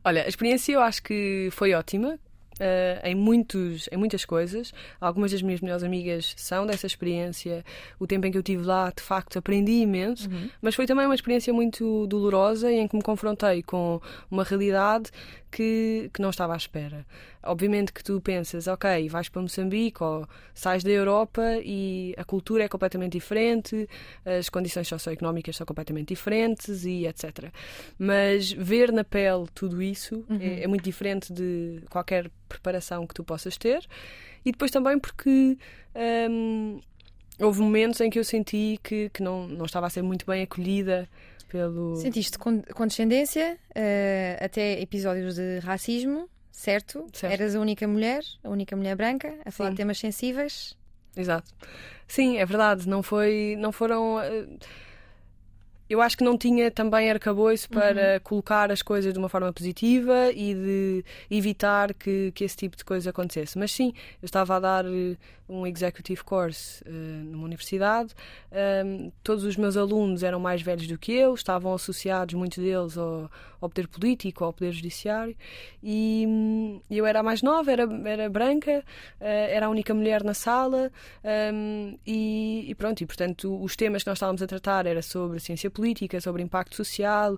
[0.03, 2.19] Olha, a experiência eu acho que foi ótima
[2.59, 4.73] uh, em, muitos, em muitas coisas.
[4.99, 7.63] Algumas das minhas melhores amigas são dessa experiência.
[7.99, 10.49] O tempo em que eu estive lá, de facto, aprendi imenso, uhum.
[10.61, 15.11] mas foi também uma experiência muito dolorosa em que me confrontei com uma realidade
[15.51, 17.05] que, que não estava à espera.
[17.43, 22.63] Obviamente que tu pensas, ok, vais para Moçambique ou sais da Europa e a cultura
[22.63, 23.87] é completamente diferente,
[24.25, 27.51] as condições socioeconómicas são completamente diferentes e etc.
[27.97, 30.39] Mas ver na pele tudo isso uhum.
[30.39, 33.85] é, é muito diferente de qualquer preparação que tu possas ter.
[34.45, 35.57] E depois também porque
[36.29, 36.79] hum,
[37.39, 40.43] houve momentos em que eu senti que, que não, não estava a ser muito bem
[40.43, 41.09] acolhida
[41.49, 41.95] pelo.
[41.97, 47.05] Sentiste condescendência uh, até episódios de racismo, certo?
[47.11, 47.33] certo?
[47.33, 49.73] Eras a única mulher, a única mulher branca, a falar Sim.
[49.73, 50.77] de temas sensíveis.
[51.17, 51.51] Exato.
[52.07, 52.87] Sim, é verdade.
[52.87, 54.17] Não, foi, não foram.
[54.17, 54.57] Uh,
[55.89, 58.19] eu acho que não tinha também arcabouço para uhum.
[58.23, 62.85] colocar as coisas de uma forma positiva e de evitar que, que esse tipo de
[62.85, 63.57] coisa acontecesse.
[63.57, 65.17] Mas sim, eu estava a dar eh,
[65.49, 68.13] um executive course uh, numa universidade.
[68.85, 72.97] Um, todos os meus alunos eram mais velhos do que eu, estavam associados, muitos deles,
[72.97, 75.35] ao, ao poder político, ao poder judiciário.
[75.81, 78.83] E um, eu era a mais nova, era, era branca,
[79.19, 80.91] uh, era a única mulher na sala.
[81.51, 85.39] Um, e, e, pronto, e portanto, os temas que nós estávamos a tratar era sobre
[85.39, 85.78] ciência política,
[86.21, 87.37] sobre impacto social,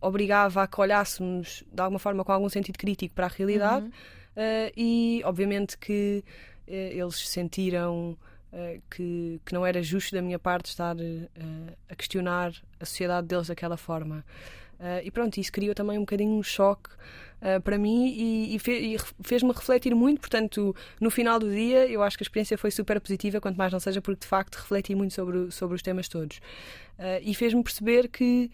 [0.00, 3.84] obrigava a que olhássemos de alguma forma com algum sentido crítico para a realidade.
[3.86, 3.92] Uhum.
[4.36, 6.24] Uh, e obviamente que
[6.66, 8.16] eh, eles sentiram
[8.52, 13.26] uh, que, que não era justo da minha parte estar uh, a questionar a sociedade
[13.26, 14.24] deles daquela forma.
[14.80, 16.90] Uh, e pronto, isso criou também um bocadinho um choque
[17.64, 20.20] para mim e, e, fe, e fez-me refletir muito.
[20.20, 23.72] Portanto, no final do dia, eu acho que a experiência foi super positiva, quanto mais
[23.72, 26.38] não seja, porque de facto refleti muito sobre, sobre os temas todos.
[27.22, 28.50] e fez-me perceber que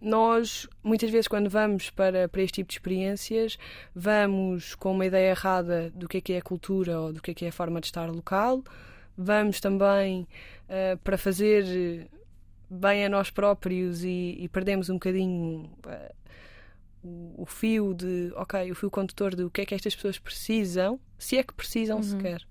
[0.00, 3.58] nós, muitas vezes, quando vamos para, para este tipo de experiências,
[3.94, 7.30] vamos com uma ideia errada do que é que é a cultura ou do que
[7.30, 8.62] é que é a forma de estar local.
[9.16, 10.28] Vamos também
[10.68, 12.08] uh, para fazer
[12.68, 16.14] bem a nós próprios e, e perdemos um bocadinho uh,
[17.36, 20.98] o, fio de, ok, o fio condutor de o que é que estas pessoas precisam,
[21.18, 22.02] se é que precisam uhum.
[22.02, 22.42] sequer.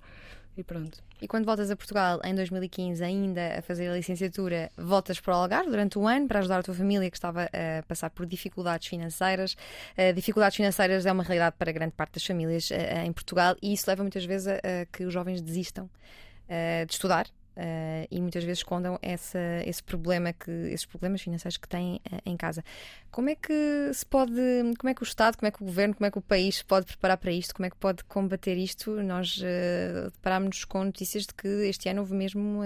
[0.57, 1.03] E pronto.
[1.21, 5.37] E quando voltas a Portugal em 2015, ainda a fazer a licenciatura, voltas para o
[5.37, 8.87] Algarve durante um ano para ajudar a tua família que estava a passar por dificuldades
[8.87, 9.55] financeiras.
[9.97, 13.73] Uh, dificuldades financeiras é uma realidade para grande parte das famílias uh, em Portugal e
[13.73, 18.19] isso leva muitas vezes a, a que os jovens desistam uh, de estudar Uh, e
[18.19, 22.63] muitas vezes escondam essa, esse problema que, esses problemas financeiros que têm uh, em casa.
[23.09, 24.33] Como é que se pode,
[24.77, 26.57] como é que o Estado, como é que o Governo, como é que o país
[26.57, 27.55] se pode preparar para isto?
[27.55, 29.01] Como é que pode combater isto?
[29.01, 32.61] Nós uh, deparámos-nos com notícias de que este ano houve mesmo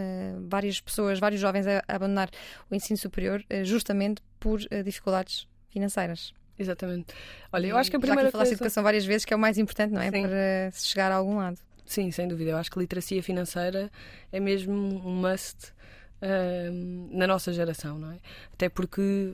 [0.47, 2.30] várias pessoas, vários jovens a, a abandonar
[2.69, 6.34] o ensino superior justamente por dificuldades financeiras.
[6.58, 7.13] Exatamente.
[7.54, 8.58] Olha, eu acho que a primeira Já que falaste coisa...
[8.58, 10.12] de educação várias vezes, que é o mais importante, não é?
[10.12, 10.23] Sim.
[10.23, 11.58] Para se chegar a algum lado.
[11.89, 12.52] Sim, sem dúvida.
[12.52, 13.91] Eu acho que literacia financeira
[14.32, 15.73] é mesmo um must
[16.21, 18.19] uh, na nossa geração, não é?
[18.54, 19.34] Até porque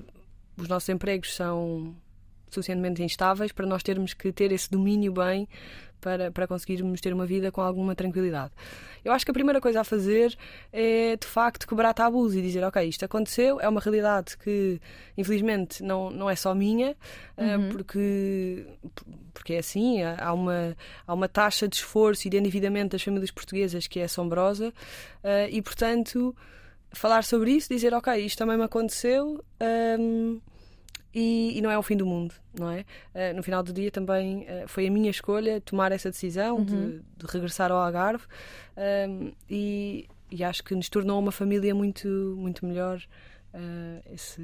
[0.55, 1.93] os nossos empregos são
[2.49, 5.49] suficientemente instáveis para nós termos que ter esse domínio bem
[6.05, 8.51] para, para conseguirmos ter uma vida com alguma tranquilidade.
[9.03, 10.37] Eu acho que a primeira coisa a fazer
[10.71, 14.79] é, de facto, quebrar tabus e dizer: Ok, isto aconteceu, é uma realidade que,
[15.17, 16.95] infelizmente, não, não é só minha,
[17.35, 17.69] eh, uhum.
[17.69, 18.67] porque,
[19.33, 23.31] porque é assim, há uma, há uma taxa de esforço e de endividamento das famílias
[23.31, 24.71] portuguesas que é assombrosa
[25.23, 26.35] eh, e, portanto,
[26.91, 29.43] falar sobre isso, dizer: Ok, isto também me aconteceu.
[29.59, 30.37] Ehm,
[31.15, 32.81] e, e, não é o fim do mundo, não é?
[33.13, 36.65] Uh, no final do dia também uh, foi a minha escolha tomar essa decisão uhum.
[36.65, 38.25] de, de, regressar ao Algarve
[39.09, 43.01] um, e, e, acho que nos tornou uma família muito, muito melhor
[43.53, 44.41] uh, esse,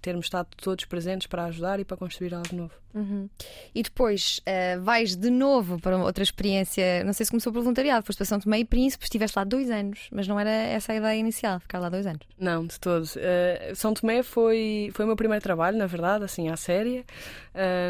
[0.00, 2.72] termos estado todos presentes para ajudar e para construir algo novo.
[2.92, 3.28] Uhum.
[3.74, 8.04] E depois uh, vais de novo para outra experiência, não sei se começou por voluntariado,
[8.04, 10.96] foste para São Tomé e Príncipe, estiveste lá dois anos, mas não era essa a
[10.96, 12.26] ideia inicial, ficar lá dois anos.
[12.38, 13.16] Não, de todos.
[13.16, 17.04] Uh, São Tomé foi, foi o meu primeiro trabalho, na verdade, assim, à séria.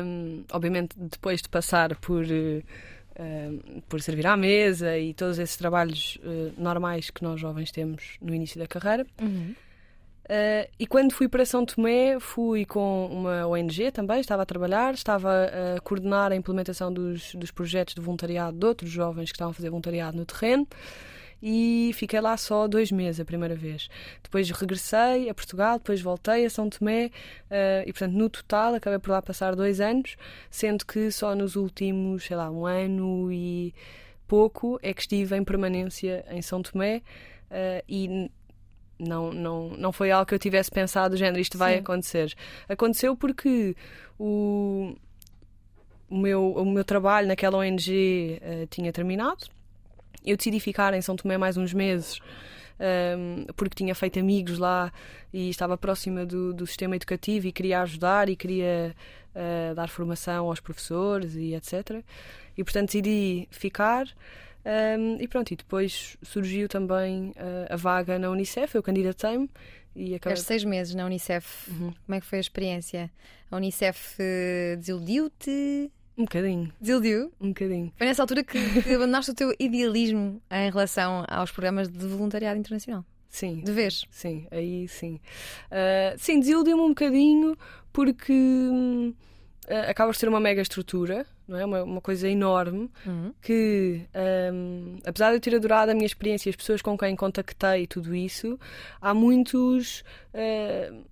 [0.05, 2.25] Um, obviamente, depois de passar por.
[2.25, 2.63] Uh,
[3.87, 6.17] por servir à mesa e todos esses trabalhos
[6.57, 9.07] normais que nós jovens temos no início da carreira.
[9.21, 9.55] Uhum.
[10.31, 14.95] Uh, e quando fui para São Tomé, fui com uma ONG também, estava a trabalhar,
[14.95, 15.29] estava
[15.77, 19.55] a coordenar a implementação dos, dos projetos de voluntariado de outros jovens que estavam a
[19.55, 20.69] fazer voluntariado no terreno
[21.43, 23.89] e fiquei lá só dois meses a primeira vez.
[24.23, 29.01] Depois regressei a Portugal, depois voltei a São Tomé uh, e, portanto, no total acabei
[29.01, 30.17] por lá passar dois anos,
[30.49, 33.75] sendo que só nos últimos, sei lá, um ano e
[34.29, 37.03] pouco é que estive em permanência em São Tomé
[37.51, 38.31] uh, e
[39.01, 41.81] não, não, não foi algo que eu tivesse pensado, género, isto vai Sim.
[41.81, 42.35] acontecer.
[42.69, 43.75] Aconteceu porque
[44.19, 44.95] o,
[46.09, 49.47] o, meu, o meu trabalho naquela ONG uh, eh, tinha terminado.
[50.25, 54.59] Eu decidi ficar em São Tomé mais uns meses um, ehm, porque tinha feito amigos
[54.59, 54.93] lá
[55.33, 58.95] e estava próxima do, do sistema educativo e queria ajudar e queria
[59.35, 62.05] uh, dar formação aos professores e etc.
[62.57, 64.07] E portanto decidi ficar.
[64.65, 69.49] Um, e pronto, e depois surgiu também uh, a vaga na Unicef, eu candidatei-me
[69.97, 70.37] e acabei...
[70.37, 71.93] seis meses na Unicef, uhum.
[72.07, 73.11] como é que foi a experiência?
[73.51, 75.91] A Unicef uh, desiludiu-te?
[76.17, 76.73] Um bocadinho.
[76.81, 77.33] Desiludiu?
[77.41, 77.93] Um bocadinho.
[77.97, 82.59] Foi nessa altura que, que abandonaste o teu idealismo em relação aos programas de voluntariado
[82.59, 83.05] internacional?
[83.31, 83.63] Sim.
[83.65, 84.05] De vez?
[84.11, 85.21] Sim, aí sim.
[85.71, 87.57] Uh, sim, desiludiu-me um bocadinho
[87.93, 88.33] porque.
[88.33, 91.65] Uh, acaba por ser uma mega estrutura, não é?
[91.65, 93.35] Uma, uma coisa enorme uhum.
[93.43, 94.03] que,
[94.55, 97.87] um, apesar de eu ter adorado a minha experiência, as pessoas com quem contactei e
[97.87, 98.59] tudo isso,
[99.01, 100.05] há muitos.
[100.33, 101.11] Uh,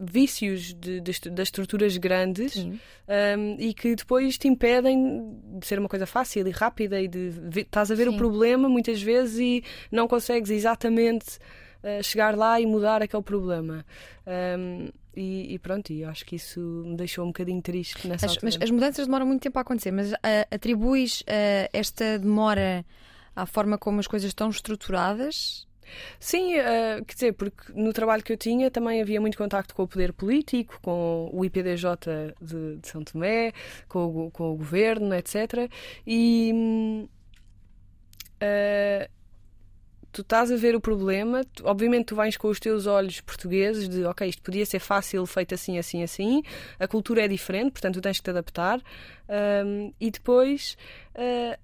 [0.00, 5.88] vícios de, de, das estruturas grandes um, e que depois te impedem de ser uma
[5.88, 8.14] coisa fácil e rápida e de estás a ver Sim.
[8.14, 11.40] o problema muitas vezes e não consegues exatamente
[11.82, 13.84] uh, chegar lá e mudar aquele problema.
[14.26, 18.32] Um, e, e, pronto, e acho que isso me deixou um bocadinho triste nessa as,
[18.32, 18.52] altura.
[18.52, 20.16] Mas as mudanças demoram muito tempo a acontecer, mas uh,
[20.50, 22.84] atribuis uh, esta demora
[23.34, 25.66] à forma como as coisas estão estruturadas?
[26.20, 29.82] Sim, uh, quer dizer, porque no trabalho que eu tinha também havia muito contacto com
[29.82, 31.84] o poder político, com o IPDJ
[32.40, 33.52] de, de São Tomé,
[33.88, 35.70] com o, com o governo, etc.
[36.06, 37.08] E.
[38.40, 39.17] Uh,
[40.12, 43.88] tu estás a ver o problema, tu, obviamente tu vais com os teus olhos portugueses
[43.88, 46.42] de ok, isto podia ser fácil, feito assim, assim, assim,
[46.78, 48.80] a cultura é diferente, portanto tu tens que te adaptar
[49.64, 50.76] um, e depois
[51.14, 51.58] uh,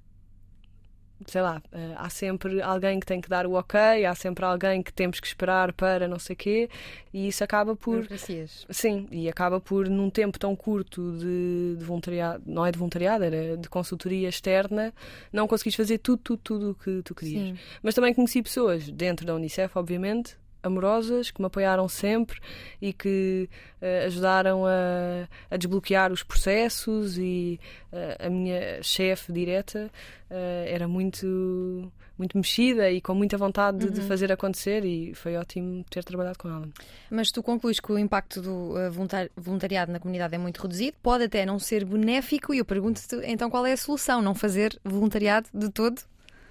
[1.27, 4.83] sei lá, eh, há sempre alguém que tem que dar o ok, há sempre alguém
[4.83, 6.69] que temos que esperar para não sei quê,
[7.13, 8.07] e isso acaba por.
[8.71, 13.25] Sim, e acaba por, num tempo tão curto de, de, voluntariado, não é de voluntariado,
[13.25, 14.93] era de consultoria externa,
[15.33, 17.43] não conseguiste fazer tudo, tudo, tudo o que tu querias.
[17.43, 17.59] Sim.
[17.83, 22.41] Mas também conheci pessoas dentro da Unicef, obviamente, amorosas que me apoiaram sempre
[22.81, 23.49] e que
[23.81, 27.61] uh, ajudaram a, a, desbloquear os processos e
[27.93, 29.91] uh, a minha chefe direta
[30.31, 30.35] uh,
[30.67, 33.93] era muito muito mexida e com muita vontade uhum.
[33.93, 36.69] de fazer acontecer e foi ótimo ter trabalhado com ela.
[37.11, 38.75] Mas tu concluís que o impacto do
[39.37, 43.51] voluntariado na comunidade é muito reduzido, pode até não ser benéfico e eu pergunto-te então
[43.51, 44.23] qual é a solução?
[44.23, 46.03] Não fazer voluntariado de todo?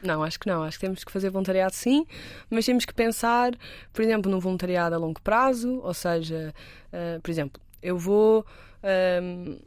[0.04, 0.64] Não, acho que não.
[0.64, 2.06] Acho que temos que fazer voluntariado sim,
[2.50, 3.54] mas temos que pensar,
[3.92, 6.54] por exemplo, num voluntariado a longo prazo, ou seja,
[6.92, 8.46] uh, por exemplo, eu vou.
[9.22, 9.58] Um,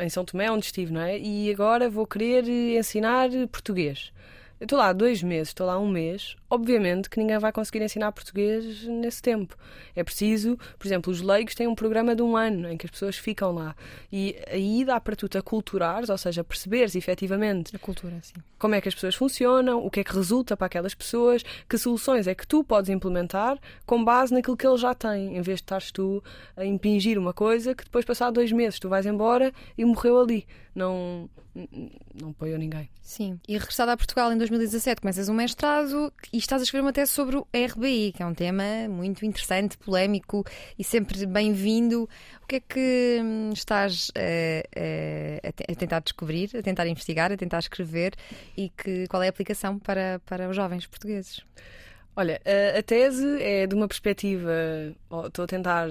[0.00, 1.18] em São Tomé, onde estive, não é?
[1.18, 4.10] E agora vou querer ensinar português.
[4.58, 6.36] Eu estou lá dois meses, estou lá um mês.
[6.52, 9.56] Obviamente que ninguém vai conseguir ensinar português nesse tempo.
[9.96, 12.90] É preciso, por exemplo, os leigos têm um programa de um ano em que as
[12.90, 13.74] pessoas ficam lá.
[14.12, 18.20] E aí dá para tu te aculturares, ou seja, perceberes efetivamente a cultura,
[18.58, 21.78] como é que as pessoas funcionam, o que é que resulta para aquelas pessoas, que
[21.78, 25.56] soluções é que tu podes implementar com base naquilo que eles já têm, em vez
[25.56, 26.22] de estares tu
[26.54, 30.46] a impingir uma coisa que depois, passar dois meses, tu vais embora e morreu ali.
[30.74, 31.28] Não,
[32.14, 32.88] não apoiou ninguém.
[33.02, 33.38] Sim.
[33.46, 37.12] E regressada a Portugal em 2017, começas um mestrado e estás a escrever uma tese
[37.12, 40.44] sobre o RBI, que é um tema muito interessante, polémico
[40.78, 42.08] e sempre bem-vindo.
[42.42, 47.36] O que é que hum, estás uh, uh, a tentar descobrir, a tentar investigar, a
[47.36, 48.14] tentar escrever
[48.56, 51.40] e que, qual é a aplicação para, para os jovens portugueses?
[52.16, 54.52] Olha, a, a tese é de uma perspectiva.
[55.26, 55.90] Estou a tentar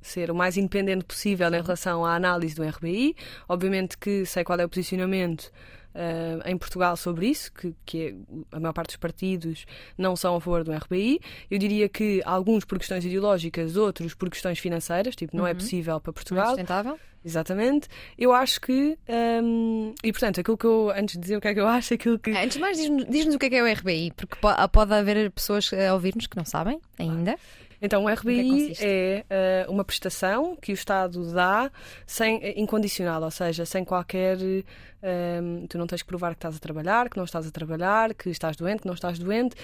[0.00, 3.14] ser o mais independente possível em relação à análise do RBI.
[3.48, 5.52] Obviamente que sei qual é o posicionamento
[5.94, 8.14] uh, em Portugal sobre isso, que, que é,
[8.56, 11.20] a maior parte dos partidos não são a favor do RBI.
[11.50, 15.52] Eu diria que alguns por questões ideológicas, outros por questões financeiras, tipo, não é uhum.
[15.52, 16.44] é possível para Portugal.
[16.44, 16.98] Não é sustentável.
[17.24, 17.88] Exatamente.
[18.16, 18.96] Eu acho que.
[19.42, 20.90] Um, e portanto, aquilo que eu.
[20.94, 22.30] Antes de dizer o que é que eu acho, aquilo que.
[22.30, 24.36] Antes de mais, diz-nos diz o que é que é o RBI, porque
[24.72, 27.36] pode haver pessoas a ouvir-nos que não sabem ainda.
[27.80, 31.70] Então, o RBI é, é uh, uma prestação que o Estado dá
[32.06, 34.38] sem, eh, incondicional, ou seja, sem qualquer.
[34.38, 34.62] Um,
[35.02, 38.14] ehm, tu não tens que provar que estás a trabalhar, que não estás a trabalhar,
[38.14, 39.54] que estás doente, que não estás doente.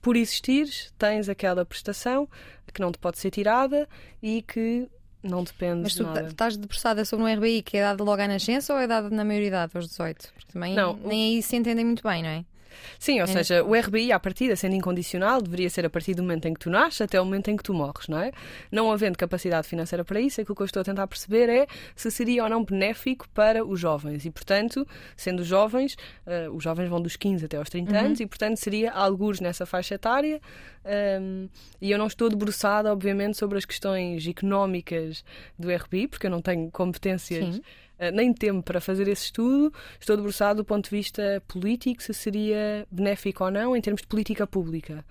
[0.00, 2.28] Por existires, tens aquela prestação
[2.72, 3.88] que não te pode ser tirada
[4.22, 4.88] e que
[5.22, 8.28] não depende Mas tu de estás debruçada sobre um RBI que é dado logo à
[8.28, 10.32] nascença ou é dado na maioridade, aos 18?
[10.34, 12.44] Porque também não, nem aí se entendem muito bem, não é?
[12.98, 13.26] Sim, ou é.
[13.26, 16.60] seja, o RBI, à partida, sendo incondicional, deveria ser a partir do momento em que
[16.60, 18.32] tu nasces até o momento em que tu morres, não é?
[18.70, 22.10] Não havendo capacidade financeira para isso, aquilo que eu estou a tentar perceber é se
[22.10, 24.24] seria ou não benéfico para os jovens.
[24.24, 27.98] E, portanto, sendo jovens, uh, os jovens vão dos 15 até aos 30 uhum.
[28.06, 30.40] anos, e, portanto, seria alguns nessa faixa etária.
[31.20, 31.48] Um,
[31.80, 35.24] e eu não estou debruçada, obviamente, sobre as questões económicas
[35.58, 37.56] do RBI, porque eu não tenho competências.
[37.56, 37.62] Sim
[38.12, 39.72] nem tempo para fazer esse estudo.
[39.98, 44.08] Estou debruçado do ponto de vista político, se seria benéfico ou não, em termos de
[44.08, 45.04] política pública.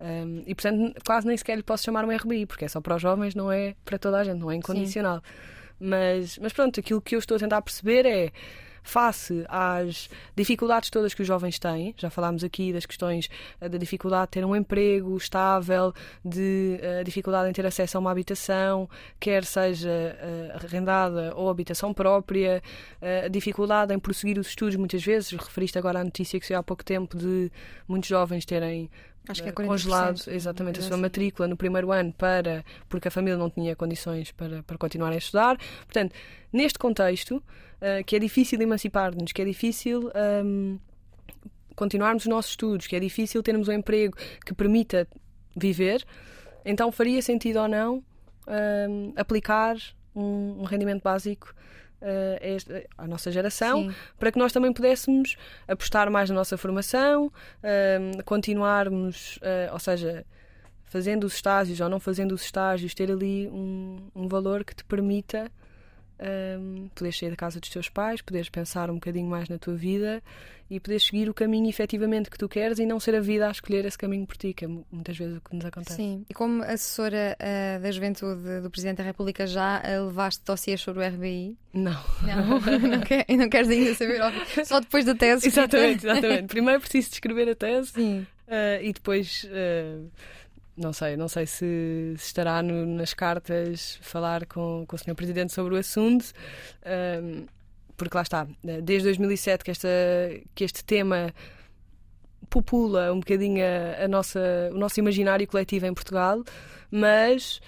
[0.00, 2.96] Um, e portanto, quase nem sequer lhe posso chamar um RBI, porque é só para
[2.96, 5.16] os jovens, não é para toda a gente, não é incondicional.
[5.16, 5.54] Sim.
[5.80, 8.32] Mas, mas pronto, aquilo que eu estou a tentar perceber é
[8.84, 13.28] face às dificuldades todas que os jovens têm, já falámos aqui das questões
[13.60, 15.92] eh, da dificuldade de ter um emprego estável,
[16.24, 21.94] de uh, dificuldade em ter acesso a uma habitação, quer seja uh, arrendada ou habitação
[21.94, 22.62] própria,
[23.30, 26.84] dificuldade em prosseguir os estudos muitas vezes, referiste agora à notícia que saiu há pouco
[26.84, 27.50] tempo de
[27.88, 28.90] muitos jovens terem
[29.26, 33.38] Acho que é congelado exatamente a sua matrícula no primeiro ano para porque a família
[33.38, 35.56] não tinha condições para, para continuar a estudar.
[35.86, 36.14] Portanto,
[36.52, 37.42] neste contexto,
[37.84, 40.10] uh, que é difícil emancipar-nos, que é difícil
[40.44, 40.78] um,
[41.76, 45.06] continuarmos os nossos estudos, que é difícil termos um emprego que permita
[45.56, 46.04] viver,
[46.64, 48.02] então faria sentido ou não
[48.46, 49.76] um, aplicar
[50.14, 51.54] um, um rendimento básico
[52.00, 53.96] uh, à nossa geração, Sim.
[54.18, 60.24] para que nós também pudéssemos apostar mais na nossa formação, uh, continuarmos, uh, ou seja,
[60.84, 64.84] fazendo os estágios ou não fazendo os estágios, ter ali um, um valor que te
[64.84, 65.50] permita
[66.20, 69.74] um, poderes sair da casa dos teus pais, poderes pensar um bocadinho mais na tua
[69.74, 70.22] vida
[70.70, 73.50] e poderes seguir o caminho efetivamente que tu queres e não ser a vida a
[73.50, 75.96] escolher esse caminho por ti, que é muitas vezes o que nos acontece.
[75.96, 80.80] Sim, e como assessora uh, da juventude do Presidente da República, já uh, levaste dossiês
[80.80, 81.56] sobre o RBI?
[81.72, 82.02] Não.
[82.22, 84.20] Não, não, quer, não queres ainda saber,
[84.64, 85.48] só depois da tese.
[85.48, 86.46] Exatamente, exatamente.
[86.48, 87.92] Primeiro preciso de escrever a tese.
[87.98, 89.46] Uh, e depois
[90.76, 95.14] não sei, não sei se, se estará no, nas cartas falar com, com o Sr.
[95.14, 96.32] Presidente sobre o assunto,
[97.22, 97.46] um,
[97.96, 98.46] porque lá está,
[98.82, 99.88] desde 2007 que, esta,
[100.54, 101.32] que este tema
[102.50, 106.42] popula um bocadinho a, a nossa, o nosso imaginário coletivo em Portugal,
[106.90, 107.60] mas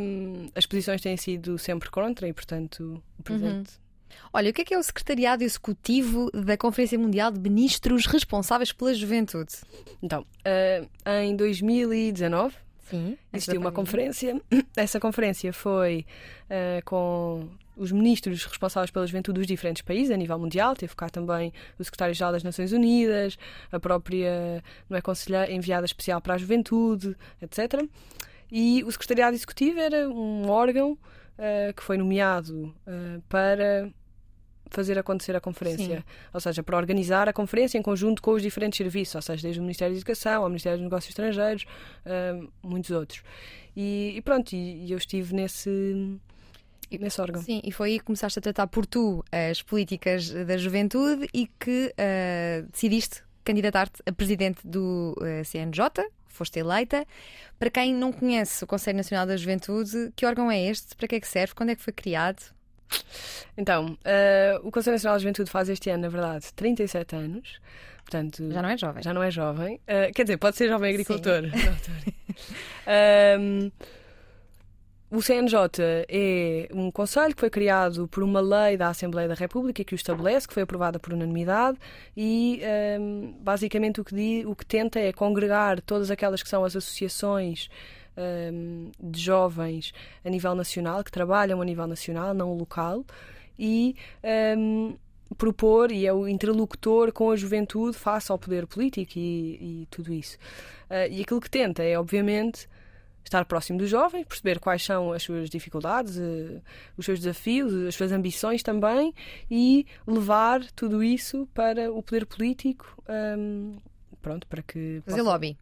[0.00, 3.70] um, as posições têm sido sempre contra e, portanto, o Presidente.
[3.70, 3.82] Uhum.
[4.32, 8.72] Olha, o que é que é o Secretariado Executivo da Conferência Mundial de Ministros responsáveis
[8.72, 9.54] pela juventude?
[10.02, 10.88] Então, uh,
[11.22, 12.54] em 2019
[12.88, 14.40] Sim, existiu uma conferência.
[14.76, 16.06] Essa conferência foi
[16.46, 20.74] uh, com os ministros responsáveis pela juventude dos diferentes países a nível mundial.
[20.74, 23.38] Teve cá também o secretário-geral das Nações Unidas,
[23.70, 27.82] a própria não é, conselheira enviada especial para a juventude, etc.
[28.50, 33.90] E o secretariado executivo era um órgão uh, que foi nomeado uh, para
[34.72, 35.98] fazer acontecer a conferência.
[35.98, 36.04] Sim.
[36.32, 39.60] Ou seja, para organizar a conferência em conjunto com os diferentes serviços, ou seja, desde
[39.60, 41.64] o Ministério da Educação ao Ministério dos Negócios Estrangeiros,
[42.06, 43.22] uh, muitos outros.
[43.76, 46.18] E, e pronto, e, e eu estive nesse
[46.98, 47.42] nesse órgão.
[47.42, 51.46] Sim, e foi aí que começaste a tratar por tu as políticas da juventude e
[51.58, 57.06] que uh, decidiste candidatar-te a presidente do uh, ah, CNJ, foste eleita.
[57.58, 60.94] Para quem não conhece o Conselho Nacional da Juventude, que órgão é este?
[60.96, 61.54] Para que é que serve?
[61.54, 62.42] Quando é que foi criado?
[63.56, 67.60] Então, uh, o Conselho Nacional de Juventude faz este ano, na verdade, 37 anos.
[68.04, 69.02] Portanto, já não é jovem.
[69.02, 69.76] Já não é jovem.
[69.76, 71.42] Uh, quer dizer, pode ser jovem agricultor.
[73.38, 73.70] um,
[75.10, 75.58] o CNJ
[76.08, 79.96] é um conselho que foi criado por uma lei da Assembleia da República que o
[79.96, 81.76] estabelece, que foi aprovada por unanimidade
[82.16, 82.62] e
[82.98, 86.74] um, basicamente o que, diz, o que tenta é congregar todas aquelas que são as
[86.74, 87.68] associações
[88.16, 89.92] um, de jovens
[90.24, 93.04] a nível nacional, que trabalham a nível nacional, não local,
[93.58, 93.94] e
[94.56, 94.96] um,
[95.34, 100.12] propor e é o interlocutor com a juventude face ao poder político e, e tudo
[100.12, 100.36] isso.
[100.90, 102.68] Uh, e aquilo que tenta é, obviamente,
[103.24, 106.62] estar próximo dos jovens, perceber quais são as suas dificuldades, uh,
[106.96, 109.14] os seus desafios, as suas ambições também
[109.50, 113.02] e levar tudo isso para o poder político.
[113.08, 113.76] Um,
[114.20, 115.00] pronto, para que.
[115.04, 115.30] Fazer possa...
[115.30, 115.56] lobby.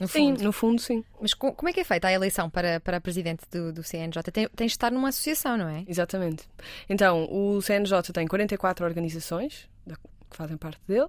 [0.00, 0.44] No sim, fundo.
[0.44, 1.04] no fundo, sim.
[1.20, 4.22] Mas como é que é feita a eleição para, para presidente do, do CNJ?
[4.32, 5.84] Tem, tens de estar numa associação, não é?
[5.86, 6.48] Exatamente.
[6.88, 9.68] Então, o CNJ tem 44 organizações
[10.30, 11.08] que fazem parte dele.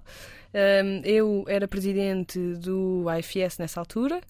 [0.52, 4.20] Um, eu era presidente do IFS nessa altura.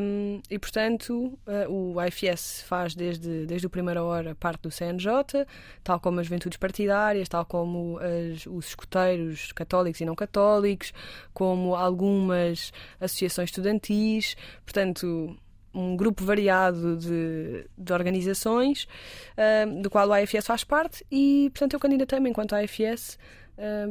[0.00, 5.46] Um, e, portanto, uh, o IFS faz desde, desde a primeira hora parte do CNJ,
[5.84, 10.92] tal como as juventudes partidárias, tal como as, os escuteiros católicos e não católicos,
[11.32, 14.36] como algumas associações estudantis.
[14.64, 15.36] Portanto,
[15.72, 18.88] um grupo variado de, de organizações,
[19.36, 23.18] uh, do qual o IFS faz parte, e, portanto, eu candidatei-me enquanto uh,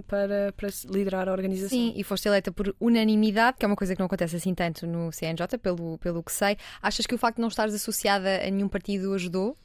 [0.07, 1.77] para, para liderar a organização.
[1.77, 4.87] Sim, e foste eleita por unanimidade, que é uma coisa que não acontece assim tanto
[4.87, 6.57] no CNJ, pelo, pelo que sei.
[6.81, 9.55] Achas que o facto de não estares associada a nenhum partido ajudou?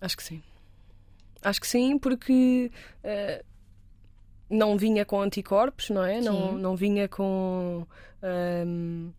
[0.00, 0.42] Acho que sim.
[1.42, 2.70] Acho que sim, porque
[3.04, 3.44] uh,
[4.50, 6.20] não vinha com anticorpos, não é?
[6.20, 7.86] Não, não vinha com.
[8.22, 9.10] Um,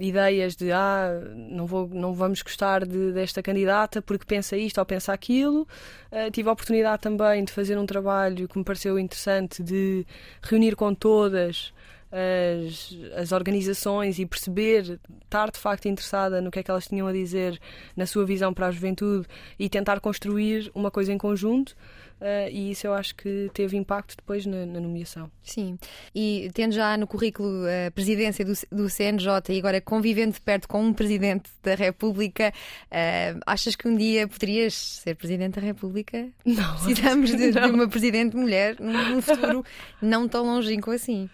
[0.00, 4.86] ideias de ah, não, vou, não vamos gostar de, desta candidata porque pensa isto ou
[4.86, 5.68] pensa aquilo.
[6.10, 10.06] Uh, tive a oportunidade também de fazer um trabalho que me pareceu interessante de
[10.42, 11.72] reunir com todas
[12.12, 17.06] as, as organizações e perceber, estar de facto interessada no que é que elas tinham
[17.06, 17.60] a dizer,
[17.96, 19.26] na sua visão para a juventude
[19.58, 21.76] e tentar construir uma coisa em conjunto.
[22.20, 25.30] Uh, e isso eu acho que teve impacto depois na, na, nomeação.
[25.42, 25.78] Sim,
[26.14, 30.68] e tendo já no currículo a presidência do, do CNJ e agora convivendo de perto
[30.68, 32.52] com um presidente da República,
[32.86, 36.28] uh, achas que um dia poderias ser presidente da República?
[36.44, 36.76] Não.
[36.76, 39.64] Precisamos de, de, uma presidente mulher num, num futuro
[40.02, 41.28] não tão longínquo assim.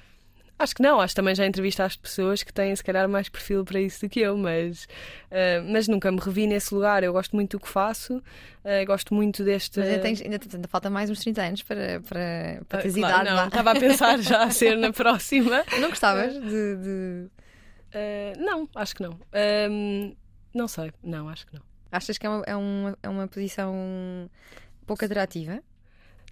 [0.58, 3.62] Acho que não, acho que também já entrevistaste pessoas que têm se calhar mais perfil
[3.62, 4.84] para isso do que eu, mas,
[5.30, 7.04] uh, mas nunca me revi nesse lugar.
[7.04, 9.78] Eu gosto muito do que faço, uh, gosto muito deste.
[9.78, 13.00] Mas ainda, tens, ainda, ainda, falta mais uns 30 anos para, para, para teres uh,
[13.00, 13.36] claro, idade.
[13.36, 15.62] Não, estava a pensar já a ser na próxima.
[15.78, 16.76] Não gostavas de.
[16.76, 17.28] de...
[18.38, 19.20] não, acho que não.
[19.34, 20.14] Ehm,
[20.54, 21.62] não sei, não, acho que não.
[21.92, 24.30] Achas que é uma, é uma, é uma posição
[24.86, 25.62] pouco atrativa?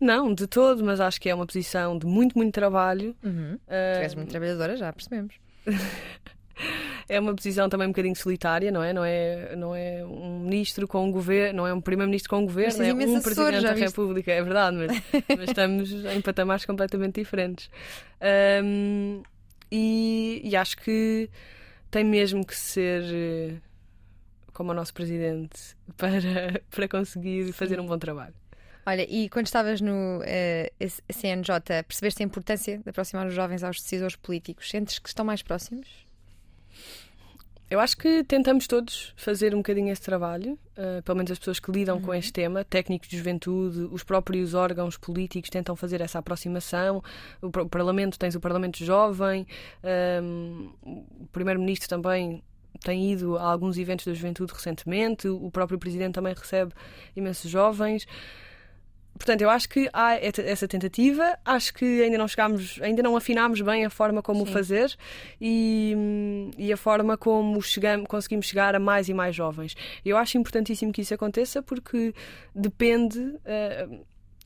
[0.00, 3.14] Não, de todo, mas acho que é uma posição de muito, muito trabalho.
[3.22, 3.54] Uhum.
[3.54, 3.58] Uh...
[3.66, 5.34] Tu és muito trabalhadora, já percebemos.
[7.08, 8.92] é uma posição também um bocadinho solitária, não é?
[8.92, 12.46] Não é, não é um ministro com um governo, não é um primeiro-ministro com um
[12.46, 15.02] governo, é um presidente da República, é verdade, mas,
[15.38, 17.70] mas estamos em patamares completamente diferentes.
[18.62, 19.22] Um,
[19.70, 21.28] e, e, acho que
[21.90, 23.54] tem mesmo que ser eh,
[24.52, 28.34] como o nosso presidente para, para conseguir fazer um bom trabalho.
[28.86, 33.64] Olha, e quando estavas no uh, eh, CNJ, percebeste a importância de aproximar os jovens
[33.64, 34.68] aos decisores políticos?
[34.68, 35.88] Sentes que estão mais próximos?
[37.70, 41.58] Eu acho que tentamos todos fazer um bocadinho esse trabalho, uh, pelo menos as pessoas
[41.58, 42.02] que lidam uhum.
[42.02, 47.02] com este tema, técnicos de juventude, os próprios órgãos políticos tentam fazer essa aproximação.
[47.40, 49.46] O, o Parlamento, tens o Parlamento Jovem,
[49.82, 52.42] um, ehm, o Primeiro-Ministro também
[52.80, 56.72] tem ido a alguns eventos da juventude recentemente, o próprio Presidente também recebe
[57.16, 58.06] imensos jovens.
[59.16, 63.60] Portanto, eu acho que há essa tentativa, acho que ainda não chegámos, ainda não afinámos
[63.60, 64.50] bem a forma como Sim.
[64.50, 64.96] o fazer
[65.40, 65.96] e,
[66.58, 69.76] e, a forma como chegamos, conseguimos chegar a mais e mais jovens.
[70.04, 72.12] Eu acho importantíssimo que isso aconteça porque
[72.54, 73.20] depende.
[73.20, 74.04] Uh,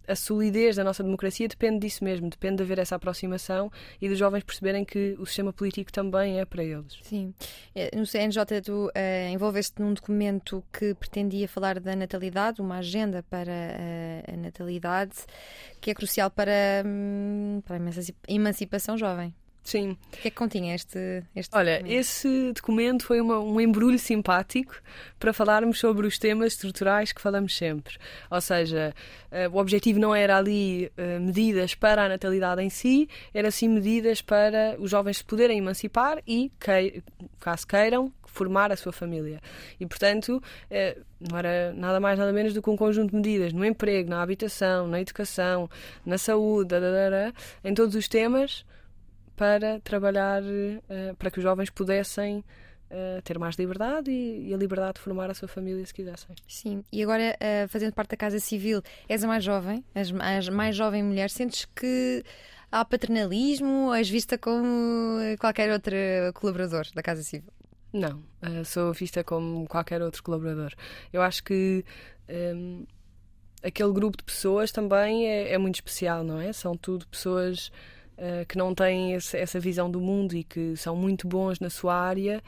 [0.09, 4.19] a solidez da nossa democracia depende disso mesmo, depende de haver essa aproximação e dos
[4.19, 6.99] jovens perceberem que o sistema político também é para eles.
[7.03, 7.35] Sim.
[7.75, 13.23] Eh, no CNJ, tu uh, envolveste num documento que pretendia falar da natalidade, uma agenda
[13.29, 15.17] para uh, a natalidade,
[15.81, 19.35] que é crucial para, um, para a emancipação jovem.
[19.69, 19.99] Sim.
[20.15, 22.01] O que é que continha este, este Olha, documento?
[22.01, 24.75] esse documento foi uma, um embrulho simpático
[25.19, 27.99] para falarmos sobre os temas estruturais que falamos sempre.
[28.31, 28.95] Ou seja,
[29.31, 33.69] uh, o objetivo não era ali uh, medidas para a natalidade em si, era sim
[33.69, 37.03] medidas para os jovens se poderem emancipar e, que,
[37.39, 39.39] caso queiram, formar a sua família.
[39.79, 43.53] E, portanto, eh, não era nada mais, nada menos do que um conjunto de medidas
[43.53, 45.69] no emprego, na habitação, na educação,
[46.07, 46.75] na saúde,
[47.65, 48.65] em todos os temas
[49.39, 52.45] para trabalhar uh, para que os jovens pudessem
[52.91, 56.35] uh, ter mais liberdade e, e, a liberdade de formar a sua família se quisessem.
[56.49, 60.49] Sim, e agora, uh, fazendo parte da Casa Civil, és a mais jovem, as, as
[60.49, 62.25] mais jovem mulher, sentes que
[62.71, 65.95] há paternalismo ou és vista como qualquer outro
[66.35, 67.53] colaborador da Casa Civil?
[67.93, 68.23] Não,
[68.67, 70.75] sou vista como qualquer outro colaborador.
[71.13, 71.85] Eu acho que.
[72.29, 72.87] Um, ehm,
[73.63, 76.53] aquele grupo de pessoas também é, é muito especial, não é?
[76.53, 77.73] São tudo pessoas
[78.19, 81.71] uh, que não têm esse, essa visão do mundo e que são muito bons na
[81.71, 82.43] sua área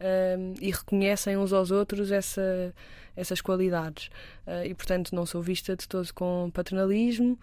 [0.00, 2.74] uh, e reconhecem uns aos outros essa,
[3.14, 4.08] essas qualidades.
[4.46, 7.38] Uh, e, portanto, não sou vista de todo com paternalismo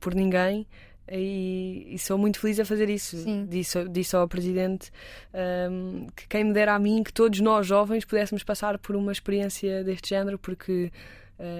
[0.00, 0.66] por ninguém.
[1.10, 3.16] E, e, sou muito feliz a fazer isso.
[3.48, 4.90] Disse, disse ao Presidente
[5.70, 9.12] um, que quem me dera a mim que todos nós jovens pudéssemos passar por uma
[9.12, 10.90] experiência deste género, porque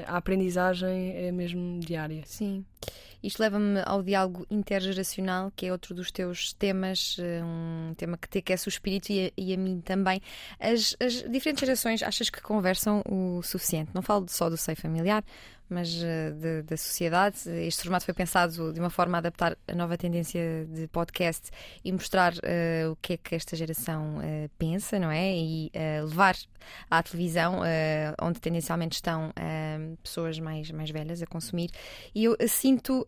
[0.07, 2.23] a aprendizagem é mesmo diária.
[2.25, 2.65] Sim.
[3.23, 8.29] Isto leva-me ao diálogo intergeracional, que é outro dos teus temas, eh, um tema que
[8.29, 10.21] te aquece o espírito e a, e a mim também.
[10.61, 13.91] As, as, diferentes gerações achas que conversam o suficiente?
[13.95, 15.25] Não falo só do seio familiar,
[15.69, 17.39] mas uh, da sociedade.
[17.67, 21.51] Este formato foi pensado de uma forma a adaptar a nova tendência de podcast
[21.85, 25.37] e mostrar uh, o que é que esta geração uh, pensa, não é?
[25.37, 25.71] E
[26.05, 26.37] levar
[26.91, 27.61] à televisão,
[28.21, 29.33] onde tendencialmente estão
[30.03, 31.71] pessoas mais, mais velhas a consumir.
[32.15, 33.05] E eu sinto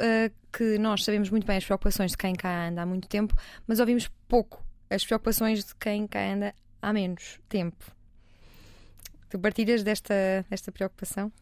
[0.52, 3.34] que nós sabemos muito bem as preocupações de quem cá anda há muito tempo,
[3.66, 7.84] mas ouvimos pouco as preocupações de quem cá anda há menos tempo.
[9.28, 11.32] Tu partilhas desta, desta preocupação?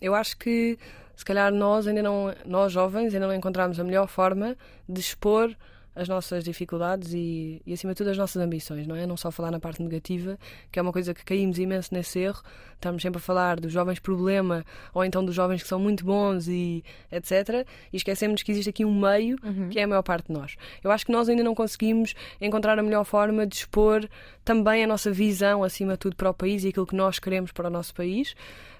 [0.00, 0.78] Eu acho que
[1.16, 4.56] se calhar nós ainda não, nós jovens ainda não encontramos a melhor forma
[4.88, 5.54] de expor
[5.96, 9.06] as nossas dificuldades e, e, acima de tudo, as nossas ambições, não é?
[9.06, 10.36] Não só falar na parte negativa,
[10.70, 12.42] que é uma coisa que caímos imenso nesse erro.
[12.74, 16.48] Estamos sempre a falar dos jovens problema ou então dos jovens que são muito bons
[16.48, 16.82] e
[17.12, 17.66] etc.
[17.92, 19.68] E esquecemos que existe aqui um meio uhum.
[19.68, 20.56] que é a maior parte de nós.
[20.82, 24.08] Eu acho que nós ainda não conseguimos encontrar a melhor forma de expor
[24.44, 27.52] também a nossa visão, acima de tudo, para o país e aquilo que nós queremos
[27.52, 28.34] para o nosso país.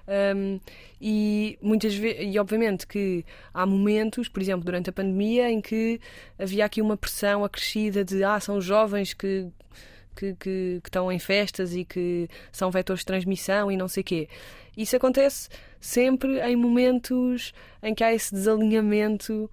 [0.07, 0.59] Um,
[1.01, 5.99] e muitas vezes, e obviamente que há momentos, por exemplo, durante a pandemia, em que
[6.37, 9.49] havia aqui uma pressão acrescida de ah, são jovens que
[10.15, 14.01] que, que, que, estão em festas e que são vetores de transmissão e não sei
[14.01, 14.29] quê.
[14.77, 15.49] Isso acontece
[15.79, 17.53] sempre em momentos
[17.83, 19.51] em que há esse desalinhamento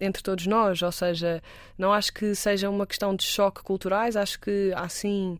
[0.00, 1.42] entre todos nós, ou seja,
[1.76, 5.38] não acho que seja uma questão de choque culturais, acho que há sim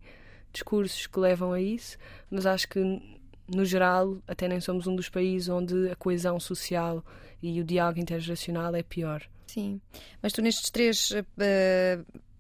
[0.53, 1.97] discursos que levam a isso,
[2.31, 3.20] mas acho que
[3.55, 7.05] no geral, até nem somos um dos países onde a coesão social
[7.43, 9.23] e o diálogo intergeracional é pior.
[9.47, 9.81] Sim,
[10.23, 11.11] mas tu nestes três.
[11.11, 12.31] Uh,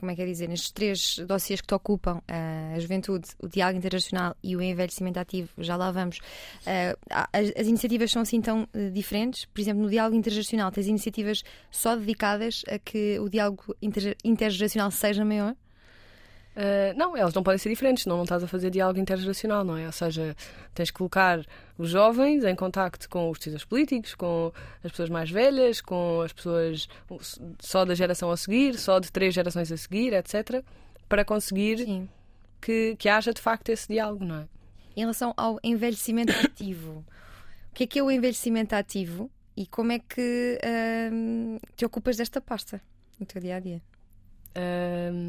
[0.00, 0.48] como é que é dizer?
[0.48, 5.50] Nestes três dossiês que te ocupam, a juventude, o diálogo internacional e o envelhecimento ativo,
[5.58, 6.20] já lá vamos.
[7.10, 9.44] As, as, iniciativas são assim tão diferentes?
[9.44, 14.90] Por exemplo, no diálogo intergeracional, tens iniciativas só dedicadas a que o diálogo inter, intergeracional
[14.90, 15.54] seja maior?
[16.56, 19.76] Uh, não, elas não podem ser diferentes, senão não estás a fazer diálogo intergeracional, não
[19.76, 19.84] é?
[19.84, 20.34] Ou seja,
[20.74, 21.44] tens que colocar
[21.76, 24.50] os jovens em contacto com os decisores políticos, com
[24.82, 26.88] as pessoas mais velhas, com as pessoas
[27.60, 30.64] só da geração a seguir, só de três gerações a seguir, etc.,
[31.06, 32.08] para conseguir
[32.58, 34.48] que, que haja de facto esse diálogo, não é?
[34.96, 37.04] Em relação ao envelhecimento ativo,
[37.70, 42.16] o que é que é o envelhecimento ativo e como é que uh, te ocupas
[42.16, 42.80] desta pasta
[43.20, 43.82] no teu dia a dia?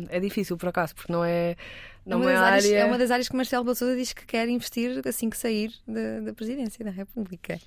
[0.09, 1.55] É difícil, por acaso, porque não é.
[2.05, 2.77] Não uma é, áreas, área...
[2.77, 6.21] é uma das áreas que Marcelo Bolsonaro diz que quer investir assim que sair da,
[6.21, 7.59] da presidência da República.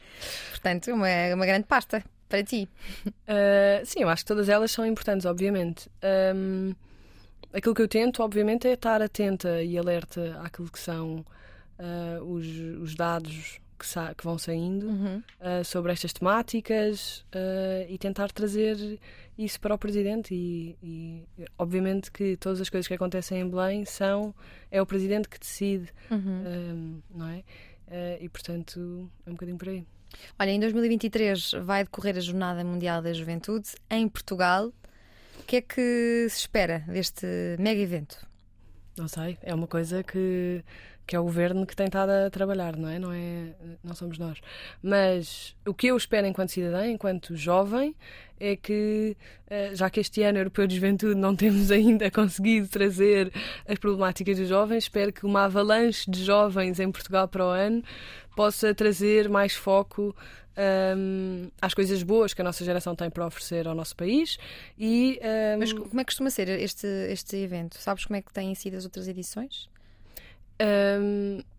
[0.50, 2.66] Portanto, é uma, uma grande pasta para ti.
[3.06, 5.90] Uh, sim, eu acho que todas elas são importantes, obviamente.
[6.34, 6.74] Um,
[7.52, 11.24] aquilo que eu tento, obviamente, é estar atenta e alerta àquilo que são
[11.78, 12.46] uh, os,
[12.80, 15.22] os dados que, que vão saindo uhum.
[15.40, 19.00] uh, sobre estas temáticas uh, e tentar trazer
[19.38, 20.34] isso para o Presidente.
[20.34, 21.24] E, e,
[21.58, 24.34] obviamente que todas as coisas que acontecem em Belém são.
[24.70, 27.00] é o Presidente que decide, uhum.
[27.10, 27.38] não é?
[27.88, 29.84] Uh, e portanto é um bocadinho por aí.
[30.38, 34.72] Olha, em 2023 vai decorrer a Jornada Mundial da Juventude em Portugal.
[35.38, 37.26] O que é que se espera deste
[37.58, 38.28] mega evento?
[38.96, 40.62] Não sei, é uma coisa que
[41.10, 42.96] que é o governo que tem estado a trabalhar, não é?
[42.96, 43.52] Não, é,
[43.82, 44.38] não somos nós.
[44.80, 47.96] Mas o que eu espero enquanto cidadã, enquanto jovem,
[48.38, 49.16] é que,
[49.48, 53.32] eh, já que este ano europeu de juventude não temos ainda conseguido trazer
[53.66, 57.82] as problemáticas dos jovens, espero que uma avalanche de jovens em Portugal para o ano
[58.36, 60.14] possa trazer mais foco
[60.56, 64.38] um, ehm, às coisas boas que a nossa geração tem para oferecer ao nosso país.
[64.78, 65.26] E, um...
[65.26, 67.78] Ehm, Mas como é que costuma ser este, este evento?
[67.78, 69.68] Sabes como é que têm sido as outras edições?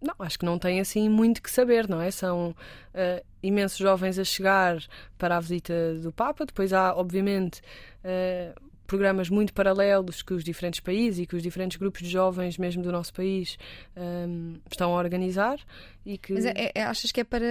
[0.02, 2.12] Não, acho que não tem assim muito que saber, não é?
[2.12, 4.78] São uh, imensos jovens a chegar
[5.18, 7.62] para a visita do Papa, depois há, obviamente,
[8.04, 12.58] uh, programas muito paralelos que os diferentes países e que os diferentes grupos de jovens,
[12.58, 13.58] mesmo do nosso país,
[13.96, 15.60] um, estão a organizar.
[16.06, 16.34] E que...
[16.34, 17.48] Mas é, é, achas que é para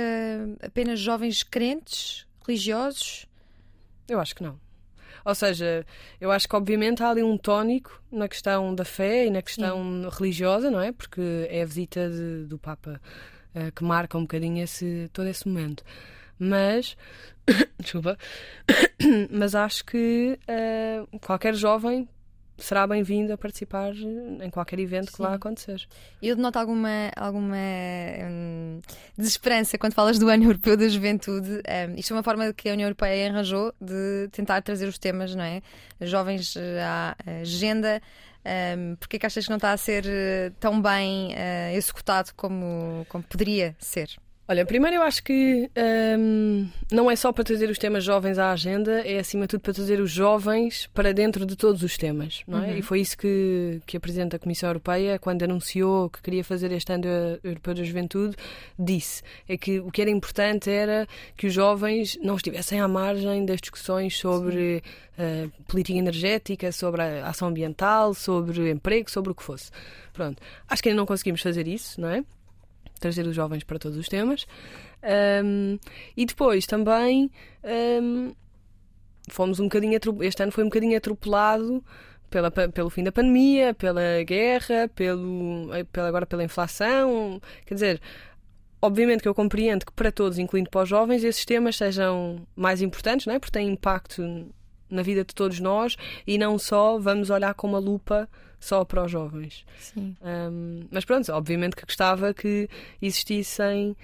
[0.63, 3.27] apenas jovens crentes, religiosos?
[4.07, 4.61] Eu acho que não.
[5.25, 5.87] Ou seja,
[6.21, 9.79] eu acho que obviamente há ali um tónico na questão da fé e na questão
[9.79, 10.09] Sim.
[10.17, 10.93] religiosa, não é?
[10.93, 13.01] Porque é a visita de, do Papa
[13.55, 15.85] uh, que marca um bocadinho esse, todo esse momento.
[16.39, 16.97] Mas,
[17.79, 18.17] desculpa,
[19.31, 22.09] mas acho que uh, qualquer jovem
[22.61, 25.17] será bem-vindo a participar em qualquer evento Sim.
[25.17, 25.87] que lá acontecer.
[26.23, 28.81] Eu denoto alguma, alguma hum,
[29.17, 31.51] desesperança quando falas do Ano Europeu da Juventude.
[31.51, 35.35] Um, isto é uma forma que a União Europeia arranjou de tentar trazer os temas,
[35.35, 35.63] não é?
[36.01, 38.01] Jovens à agenda.
[38.45, 42.31] Um, porque é que achas que não está a ser eh, tão bem uh, executado
[42.35, 44.09] como, como poderia ser?
[44.51, 45.71] Olha, primeiro eu acho que
[46.19, 49.61] um, não é só para trazer os temas jovens à agenda, é acima de tudo
[49.61, 52.73] para trazer os jovens para dentro de todos os temas, não é?
[52.73, 52.79] Uhum.
[52.79, 56.73] E foi isso que, que a Presidente da Comissão Europeia, quando anunciou que queria fazer
[56.73, 57.07] este ano
[57.45, 58.35] Europeu da Juventude,
[58.77, 59.23] disse.
[59.49, 63.61] É que o que era importante era que os jovens não estivessem à margem das
[63.61, 64.83] discussões sobre
[65.17, 69.71] uh, política energética, sobre a ação ambiental, sobre emprego, sobre o que fosse.
[70.13, 70.43] Pronto.
[70.67, 72.25] Acho que ainda não conseguimos fazer isso, não é?
[73.01, 74.47] Trazer os jovens para todos os temas.
[75.45, 75.79] Um,
[76.17, 77.31] e depois também
[78.03, 78.33] um,
[79.29, 81.83] fomos um bocadinho este ano foi um bocadinho atropelado
[82.29, 87.41] pela, pelo fim da pandemia, pela guerra, pelo, pela, agora pela inflação.
[87.67, 88.01] Quer dizer,
[88.81, 92.81] obviamente que eu compreendo que para todos, incluindo para os jovens, esses temas sejam mais
[92.81, 93.39] importantes, não é?
[93.39, 94.23] porque têm impacto
[94.89, 95.97] na vida de todos nós
[96.27, 98.29] e não só vamos olhar com uma lupa
[98.61, 99.65] só para os jovens.
[99.79, 100.15] Sim.
[100.23, 102.69] Um, mas pronto, obviamente que gostava que
[103.01, 103.97] existissem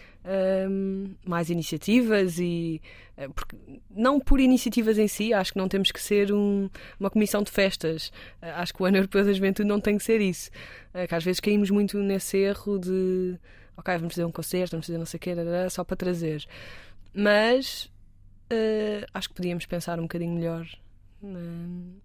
[0.68, 2.80] um, mais iniciativas e
[3.16, 3.56] eh, porque,
[3.90, 7.50] não por iniciativas em si, acho que não temos que ser um, uma comissão de
[7.50, 8.08] festas.
[8.42, 10.50] Uh, acho que o Ano Europeu da Juventude não tem que ser isso.
[10.94, 13.38] Uh, que às vezes caímos muito nesse erro de
[13.76, 15.34] ok, vamos fazer um concerto, vamos fazer não sei o quê,
[15.70, 16.44] só para trazer.
[17.14, 17.90] Mas
[18.52, 20.66] uh, acho que podíamos pensar um bocadinho melhor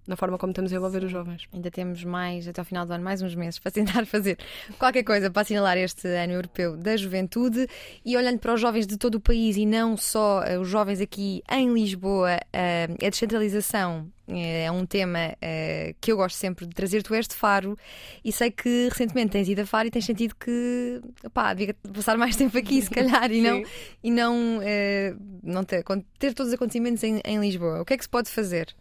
[0.07, 1.47] na forma como estamos a envolver os jovens.
[1.53, 4.37] Ainda temos mais, até ao final do ano, mais uns meses para tentar fazer
[4.77, 7.67] qualquer coisa para assinalar este ano europeu da juventude
[8.05, 11.01] e olhando para os jovens de todo o país e não só uh, os jovens
[11.01, 16.65] aqui em Lisboa, uh, a descentralização eh, é um tema uh, que eu gosto sempre
[16.65, 17.03] de trazer.
[17.03, 17.77] Tu és de Faro
[18.23, 21.01] e sei que recentemente tens ido a Faro e tens sentido que
[21.33, 23.63] pá, devia passar mais tempo aqui, se calhar, e não,
[24.03, 25.83] e não, uh, não ter,
[26.17, 27.81] ter todos os acontecimentos em, em Lisboa.
[27.81, 28.73] O que é que se pode fazer?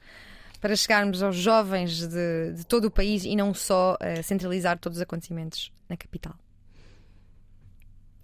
[0.60, 4.98] Para chegarmos aos jovens de, de todo o país e não só uh, centralizar todos
[4.98, 6.34] os acontecimentos na capital?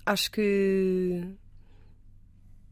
[0.04, 1.36] Acho que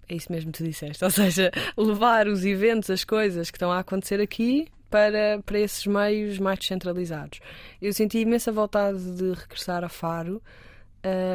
[0.09, 3.73] é isso mesmo que tu disseste, ou seja, levar os eventos, as coisas que estão
[3.73, 7.41] a acontecer aqui para, para esses meios mais descentralizados.
[7.81, 10.43] Eu senti imensa vontade de regressar a Faro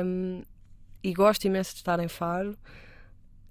[0.05, 0.43] um,
[1.03, 2.57] e gosto imenso de estar em Faro,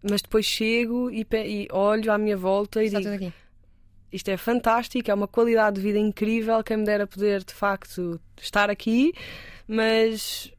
[0.09, 3.33] mas depois chego e, e olho à minha volta e Está digo
[4.13, 6.63] isto é fantástico, é uma qualidade de vida incrível.
[6.65, 9.13] Quem me dera poder de facto estar aqui,
[9.67, 10.53] mas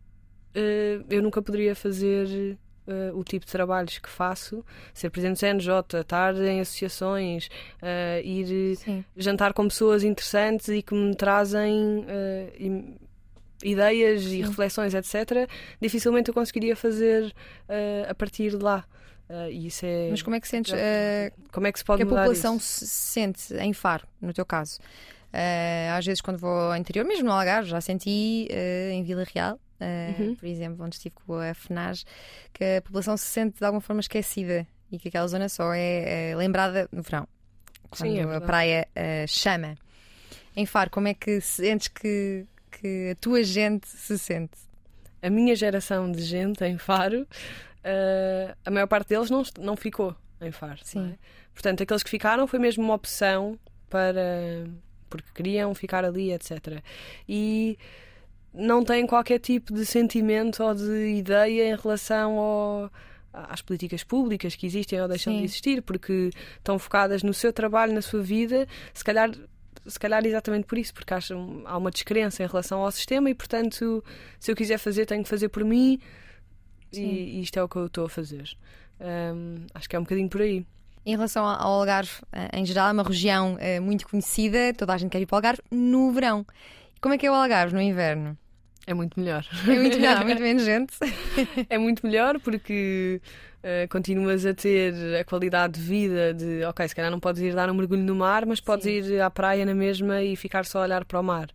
[0.55, 5.39] uh, eu nunca poderia fazer uh, o tipo de trabalhos que faço, ser presidente do
[5.39, 7.47] CNJ, estar em associações,
[7.81, 9.03] uh, ir Sim.
[9.17, 12.05] jantar com pessoas interessantes e que me trazem
[13.63, 14.37] ideias Sim.
[14.37, 15.49] e reflexões, etc.
[15.81, 17.33] Dificilmente eu conseguiria fazer
[18.07, 18.85] a partir de lá.
[19.29, 20.09] Uh, isso é...
[20.09, 20.73] Mas como é que sentes?
[20.73, 22.85] Uh, como é que se pode que a população isso?
[22.85, 24.79] se sente em Faro, no teu caso?
[25.31, 28.47] Uh, às vezes, quando vou ao interior, mesmo no Algarve, já senti
[28.91, 29.59] em Vila Real,
[30.19, 30.35] uhum.
[30.35, 32.03] por exemplo, onde estive com a FNAS,
[32.51, 36.31] que a população se sente de alguma forma esquecida e que aquela zona só é,
[36.31, 37.27] é lembrada no verão,
[37.91, 38.87] quando Sim, é a praia
[39.27, 39.77] chama.
[40.55, 44.57] Em Faro, como é que sentes que, que a tua gente se sente?
[45.21, 47.27] A minha geração de gente em Faro
[47.83, 50.79] uh, a maior parte deles não, não ficou em Faro.
[50.83, 51.11] Sim.
[51.13, 51.17] É?
[51.53, 53.59] Portanto, aqueles que ficaram foi mesmo uma opção
[53.89, 54.65] para.
[55.09, 56.81] porque queriam ficar ali, etc.
[57.27, 57.77] E
[58.53, 62.91] não têm qualquer tipo de sentimento ou de ideia em relação ao,
[63.33, 65.39] às políticas públicas que existem ou deixam Sim.
[65.39, 69.31] de existir, porque estão focadas no seu trabalho, na sua vida, se calhar.
[69.85, 73.33] Se calhar exatamente por isso, porque acham, há uma descrença em relação ao sistema e,
[73.33, 74.03] portanto,
[74.37, 75.99] se eu quiser fazer, tenho que fazer por mim,
[76.93, 78.49] e, e, isto é o que eu estou a fazer.
[78.99, 80.65] Um, acho que é um bocadinho por aí.
[81.05, 84.97] Em relação ao Algarve, eh, em geral, é uma região eh, muito conhecida, toda a
[84.97, 86.45] gente quer ir para o Algarve no verão.
[87.01, 88.37] Como é que é o Algarve no inverno?
[88.85, 89.45] É muito melhor.
[89.67, 90.93] É muito melhor, muito menos gente.
[91.69, 93.21] é muito melhor porque
[93.63, 97.53] uh, continuas a ter a qualidade de vida de, ok, se calhar não podes ir
[97.55, 99.13] dar um mergulho no mar, mas podes Sim.
[99.13, 101.47] ir à praia na mesma e ficar só a olhar para o mar.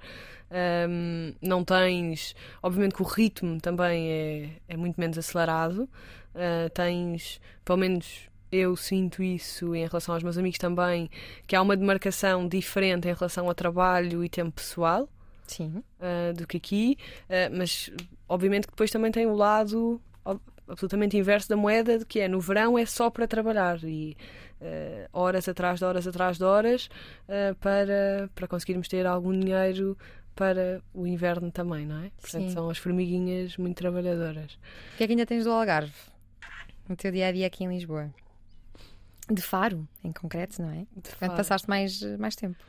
[0.51, 2.34] Um, não tens.
[2.62, 5.88] Obviamente que o ritmo também é, é muito menos acelerado.
[6.34, 11.11] Uh, tens, pelo menos eu sinto isso em relação aos meus amigos também,
[11.47, 15.09] que há uma demarcação diferente em relação ao trabalho e tempo pessoal.
[15.47, 15.82] Sim.
[16.01, 17.90] Uh, do que aqui, uh, mas
[18.28, 20.01] obviamente que depois também tem o lado
[20.66, 24.16] absolutamente inverso da moeda, de que é no verão é só para trabalhar e
[24.62, 26.88] uh, horas atrás de horas atrás de horas
[27.61, 29.99] para, para conseguirmos ter algum dinheiro
[30.35, 32.11] para o inverno também, não é?
[32.20, 32.51] Portanto, Sim.
[32.51, 34.59] são as formiguinhas muito trabalhadoras.
[34.95, 35.93] O que é que ainda tens do Algarve?
[36.89, 38.12] No teu dia a dia aqui em Lisboa?
[39.30, 40.87] De Faro, em concreto, não é?
[40.97, 42.62] De Portanto, passaste mais, mais tempo.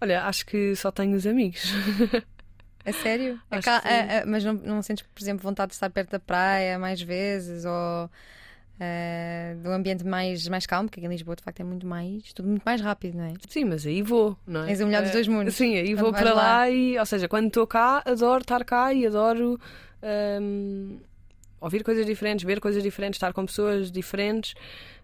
[0.00, 1.64] Olha, acho que só tenho os amigos.
[2.84, 3.38] É sério?
[3.50, 6.78] É a, a, mas não, não sentes, por exemplo, vontade de estar perto da praia
[6.78, 7.66] mais vezes?
[7.66, 8.10] Ou
[8.78, 12.32] uh, do ambiente mais, mais calmo, porque aqui em Lisboa de facto é muito mais,
[12.32, 13.34] tudo muito mais rápido, não é?
[13.48, 14.70] Sim, mas aí vou, não é?
[14.70, 15.54] És o melhor dos dois mundos.
[15.54, 18.92] Sim, aí vou para lá, lá, e, ou seja, quando estou cá, adoro estar cá
[18.92, 19.60] e adoro
[20.40, 20.98] um,
[21.60, 24.52] ouvir coisas diferentes, ver coisas diferentes, estar com pessoas diferentes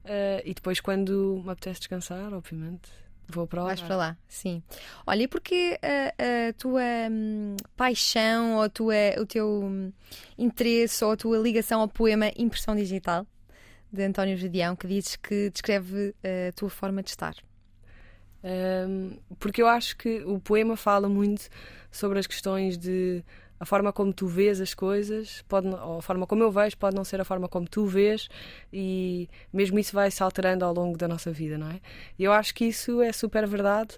[0.05, 3.05] uh, e depois quando me apetece descansar, obviamente.
[3.27, 3.69] Vou para lá.
[3.69, 4.63] Vais para lá, sim.
[5.07, 9.91] Olha, e porquê a, a tua hum, paixão ou tua, o teu hum,
[10.37, 13.27] interesse ou a tua ligação ao poema Impressão Digital?
[13.95, 17.35] De António Gedeão que dizes que descreve eh, a tua forma de estar?
[18.45, 21.49] Um, porque eu acho que o poema fala muito
[21.91, 23.25] sobre as questões de
[23.59, 26.95] a forma como tu vês as coisas, pode, ou a forma como eu vejo, pode
[26.95, 28.29] não ser a forma como tu vês,
[28.73, 31.81] e mesmo isso vai se alterando ao longo da nossa vida, não é?
[32.19, 33.97] E eu acho que isso é super verdade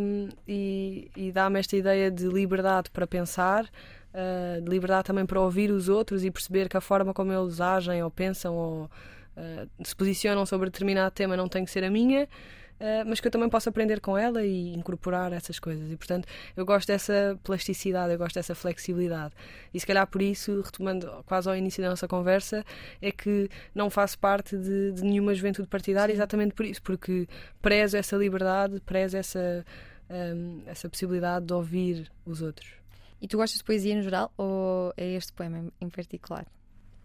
[0.00, 3.68] um, e, e dá-me esta ideia de liberdade para pensar.
[4.08, 7.60] Uh, de liberdade também para ouvir os outros e perceber que a forma como eles
[7.60, 11.90] agem ou pensam ou uh, se posicionam sobre determinado tema não tem que ser a
[11.90, 15.90] minha, uh, mas que eu também posso aprender com ela e incorporar essas coisas.
[15.90, 19.34] E portanto, eu gosto dessa plasticidade, eu gosto dessa flexibilidade.
[19.72, 22.64] E se calhar por isso, retomando quase ao início da nossa conversa,
[23.00, 27.28] é que não faço parte de, de nenhuma juventude partidária exatamente por isso, porque
[27.60, 29.64] prezo essa liberdade, prezo essa,
[30.08, 32.77] um, essa possibilidade de ouvir os outros.
[33.20, 36.46] E tu gostas de poesia no geral ou é este poema em particular?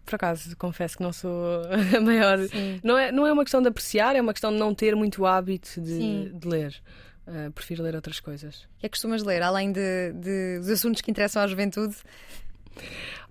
[0.04, 1.62] por acaso, confesso que não sou
[1.96, 2.38] a maior.
[2.82, 5.24] Não é, não é uma questão de apreciar, é uma questão de não ter muito
[5.24, 6.74] hábito de, de ler.
[7.26, 8.64] Uh, prefiro ler outras coisas.
[8.76, 11.96] O que é que costumas ler, além de, de, dos assuntos que interessam à juventude?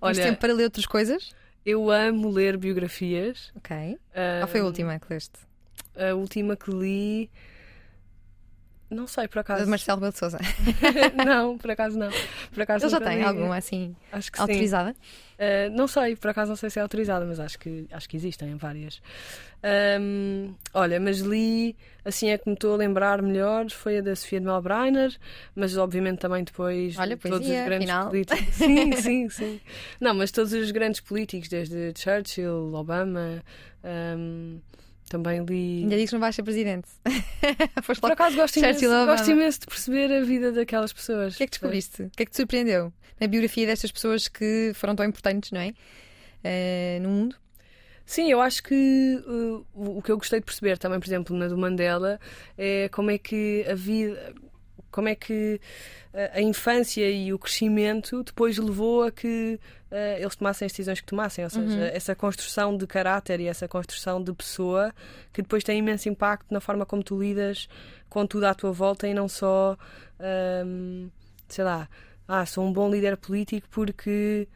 [0.00, 1.32] Olha, Tens tempo para ler outras coisas?
[1.64, 3.52] Eu amo ler biografias.
[3.56, 3.76] Ok.
[3.76, 3.98] Uh,
[4.40, 5.38] Qual foi a última que leste?
[5.96, 7.30] A última que li.
[8.90, 9.64] Não sei, por acaso.
[9.64, 10.38] De Marcelo Belo de Souza.
[11.24, 12.10] não, por acaso não.
[12.52, 13.24] Por acaso Ele já tem li.
[13.24, 14.94] alguma assim acho que autorizada?
[15.34, 18.16] Uh, não sei, por acaso não sei se é autorizada, mas acho que, acho que
[18.16, 19.02] existem várias.
[20.00, 21.74] Um, olha, mas li,
[22.04, 25.16] assim é que me estou a lembrar melhor, foi a da Sofia de Melbreiner,
[25.56, 28.10] mas obviamente também depois olha, todos poesia, os grandes afinal.
[28.10, 28.44] políticos.
[28.54, 29.60] Sim, sim, sim.
[29.98, 33.42] Não, mas todos os grandes políticos, desde Churchill, Obama.
[33.82, 34.60] Um,
[35.08, 35.82] também li.
[35.82, 36.88] Ainda disse que não vais ser presidente.
[38.00, 41.34] Por acaso gosto imenso, gosto imenso de perceber a vida daquelas pessoas.
[41.34, 42.02] O que é que descobriste?
[42.02, 45.60] O que é que te surpreendeu na biografia destas pessoas que foram tão importantes, não
[45.60, 45.74] é?
[46.44, 47.36] Uh, no mundo?
[48.06, 51.48] Sim, eu acho que uh, o que eu gostei de perceber também, por exemplo, na
[51.48, 52.20] do Mandela,
[52.58, 54.34] é como é que a vida
[54.94, 55.60] como é que
[56.12, 59.58] eh, a infância e o crescimento depois levou a que
[59.90, 61.82] uh, eles tomassem as decisões que tomassem, ou seja, uhum.
[61.82, 64.94] essa construção de caráter e essa construção de pessoa
[65.32, 67.68] que depois tem imenso impacto na forma como tu lidas
[68.08, 69.76] com tudo à tua volta e não só,
[70.64, 71.10] um,
[71.48, 71.88] sei lá,
[72.28, 74.46] ah, sou um bom líder político porque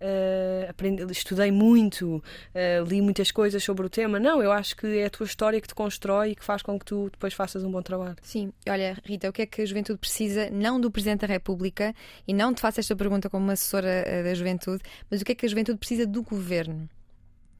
[0.00, 4.20] Uh, aprendi, estudei muito, uh, li muitas coisas sobre o tema.
[4.20, 6.78] Não, eu acho que é a tua história que te constrói e que faz com
[6.78, 8.16] que tu depois faças um bom trabalho.
[8.22, 11.92] Sim, olha, Rita, o que é que a juventude precisa, não do Presidente da República,
[12.28, 15.32] e não te faço esta pergunta como uma assessora uh, da juventude, mas o que
[15.32, 16.88] é que a juventude precisa do governo?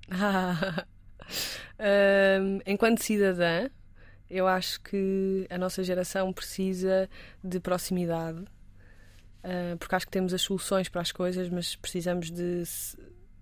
[1.79, 3.69] Ah, enquanto cidadã,
[4.31, 7.09] eu acho que a nossa geração precisa
[7.45, 8.47] de proximidade
[9.79, 12.63] porque acho que temos as soluções para as coisas, mas precisamos de,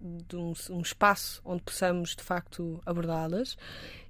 [0.01, 3.57] de um, um, espaço onde possamos de facto abordá-las.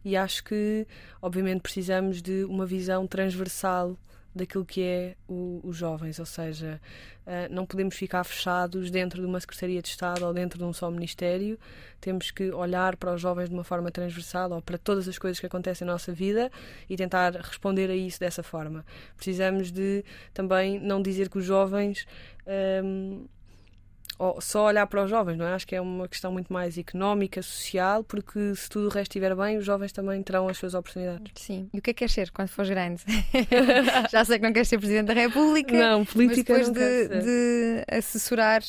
[0.04, 0.86] E acho que,
[1.20, 3.96] obviamente, precisamos de uma visão transversal
[4.36, 6.80] daquilo que é o, os jovens, ou seja,
[7.26, 10.72] uh, não podemos ficar fechados dentro de uma Secretaria de Estado ou dentro de um
[10.72, 11.58] só Ministério,
[12.00, 15.40] temos que olhar para os jovens de uma forma transversal ou para todas as coisas
[15.40, 16.50] que acontecem na nossa vida
[16.88, 18.84] e tentar responder a isso dessa forma.
[19.16, 22.06] Precisamos de também não dizer que os jovens.
[22.46, 23.35] Um, ehm,
[24.40, 25.54] só olhar para os jovens, não é?
[25.54, 29.34] Acho que é uma questão muito mais económica, social, porque se tudo o resto estiver
[29.34, 31.30] bem, os jovens também terão as suas oportunidades.
[31.34, 31.68] Sim.
[31.72, 33.02] E o que é que queres ser quando fores grande?
[34.10, 35.76] Já sei que não queres ser Presidente da República.
[35.76, 38.62] Não, política mas depois de, de, assessorar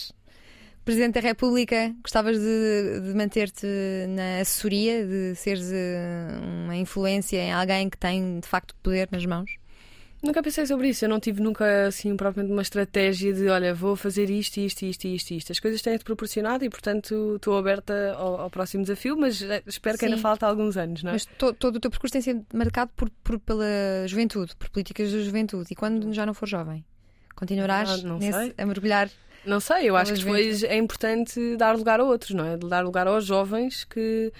[0.83, 3.67] Presidente da República, gostavas de, de manter-te
[4.07, 9.25] na assessoria, de seres eh, uma influência em alguém que tem de facto poder nas
[9.25, 9.51] mãos?
[10.27, 11.05] Nunca pensei sobre isso.
[11.05, 15.05] Eu não tive nunca assim propriamente uma estratégia de olha, vou fazer isto, isto, isto,
[15.07, 15.51] isto, isto.
[15.53, 19.95] As coisas têm-te proporcionado e, portanto, estou aberta ao, ao, próximo desafio, mas eh, espero
[19.95, 19.99] Sim.
[19.99, 21.13] que ainda falte alguns anos, não é?
[21.13, 23.65] Mas to, todo o teu percurso tem sido marcado por, por, pela
[24.05, 25.67] juventude, por políticas da juventude.
[25.71, 26.83] E quando já não for jovem?
[27.33, 29.09] Continuarás ah, nesse, a mergulhar
[29.45, 32.57] não sei, eu acho que depois é importante dar lugar a outros, não é?
[32.57, 34.33] Dar lugar aos jovens que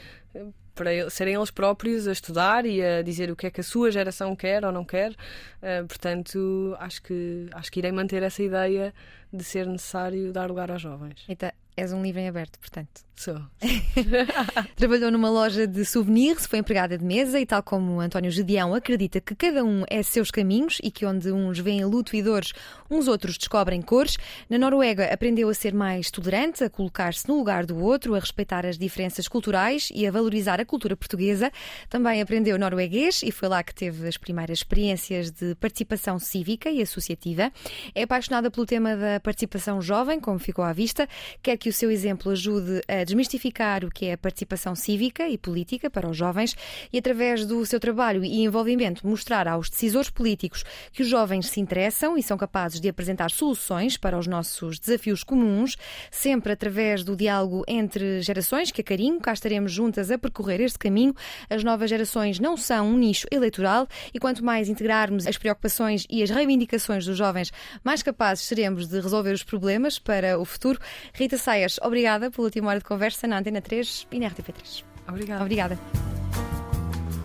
[0.77, 3.91] para serem eles próprios a estudar e a dizer o que é que a sua
[3.91, 5.11] geração quer ou não quer.
[5.11, 8.93] Uh, portanto, acho que, acho que irei manter essa ideia
[9.33, 11.25] de ser necessário dar lugar aos jovens.
[11.27, 13.06] Então, és um livro em aberto, portanto.
[13.17, 13.41] Sou.
[14.77, 19.19] Trabalhou numa loja de souvenirs, foi empregada de mesa e, tal como António Gedeão, acredita
[19.19, 22.53] que cada um é seus caminhos e que onde uns veem luto e dores,
[22.91, 24.17] uns outros descobrem cores.
[24.47, 28.67] Na Noruega aprendeu a ser mais tolerante, a colocar-se no lugar do outro, a respeitar
[28.67, 31.51] as diferenças culturais e a valorizar a cultura portuguesa.
[31.89, 36.83] Também aprendeu norueguês e foi lá que teve as primeiras experiências de participação cívica e
[36.83, 37.51] associativa.
[37.95, 41.09] É apaixonada pelo tema da participação jovem, como ficou à vista,
[41.41, 45.37] quer que o seu exemplo ajude a desmistificar o que é a participação cívica e
[45.37, 46.55] política para os jovens
[46.91, 51.59] e, através do seu trabalho e envolvimento, mostrar aos decisores políticos que os jovens se
[51.59, 55.77] interessam e são capazes de apresentar soluções para os nossos desafios comuns,
[56.11, 60.77] sempre através do diálogo entre gerações, que a carinho cá estaremos juntas a percorrer este
[60.77, 61.15] caminho.
[61.49, 66.21] As novas gerações não são um nicho eleitoral e quanto mais integrarmos as preocupações e
[66.21, 67.53] as reivindicações dos jovens,
[67.83, 70.79] mais capazes seremos de resolver os problemas para o futuro.
[71.13, 74.83] Rita Saias, obrigada pela última hora de conversa na Antena 3 e na RTP3.
[75.07, 75.43] Obrigada.
[75.43, 75.79] Obrigada.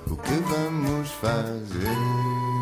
[0.07, 2.62] O que vamos fazer?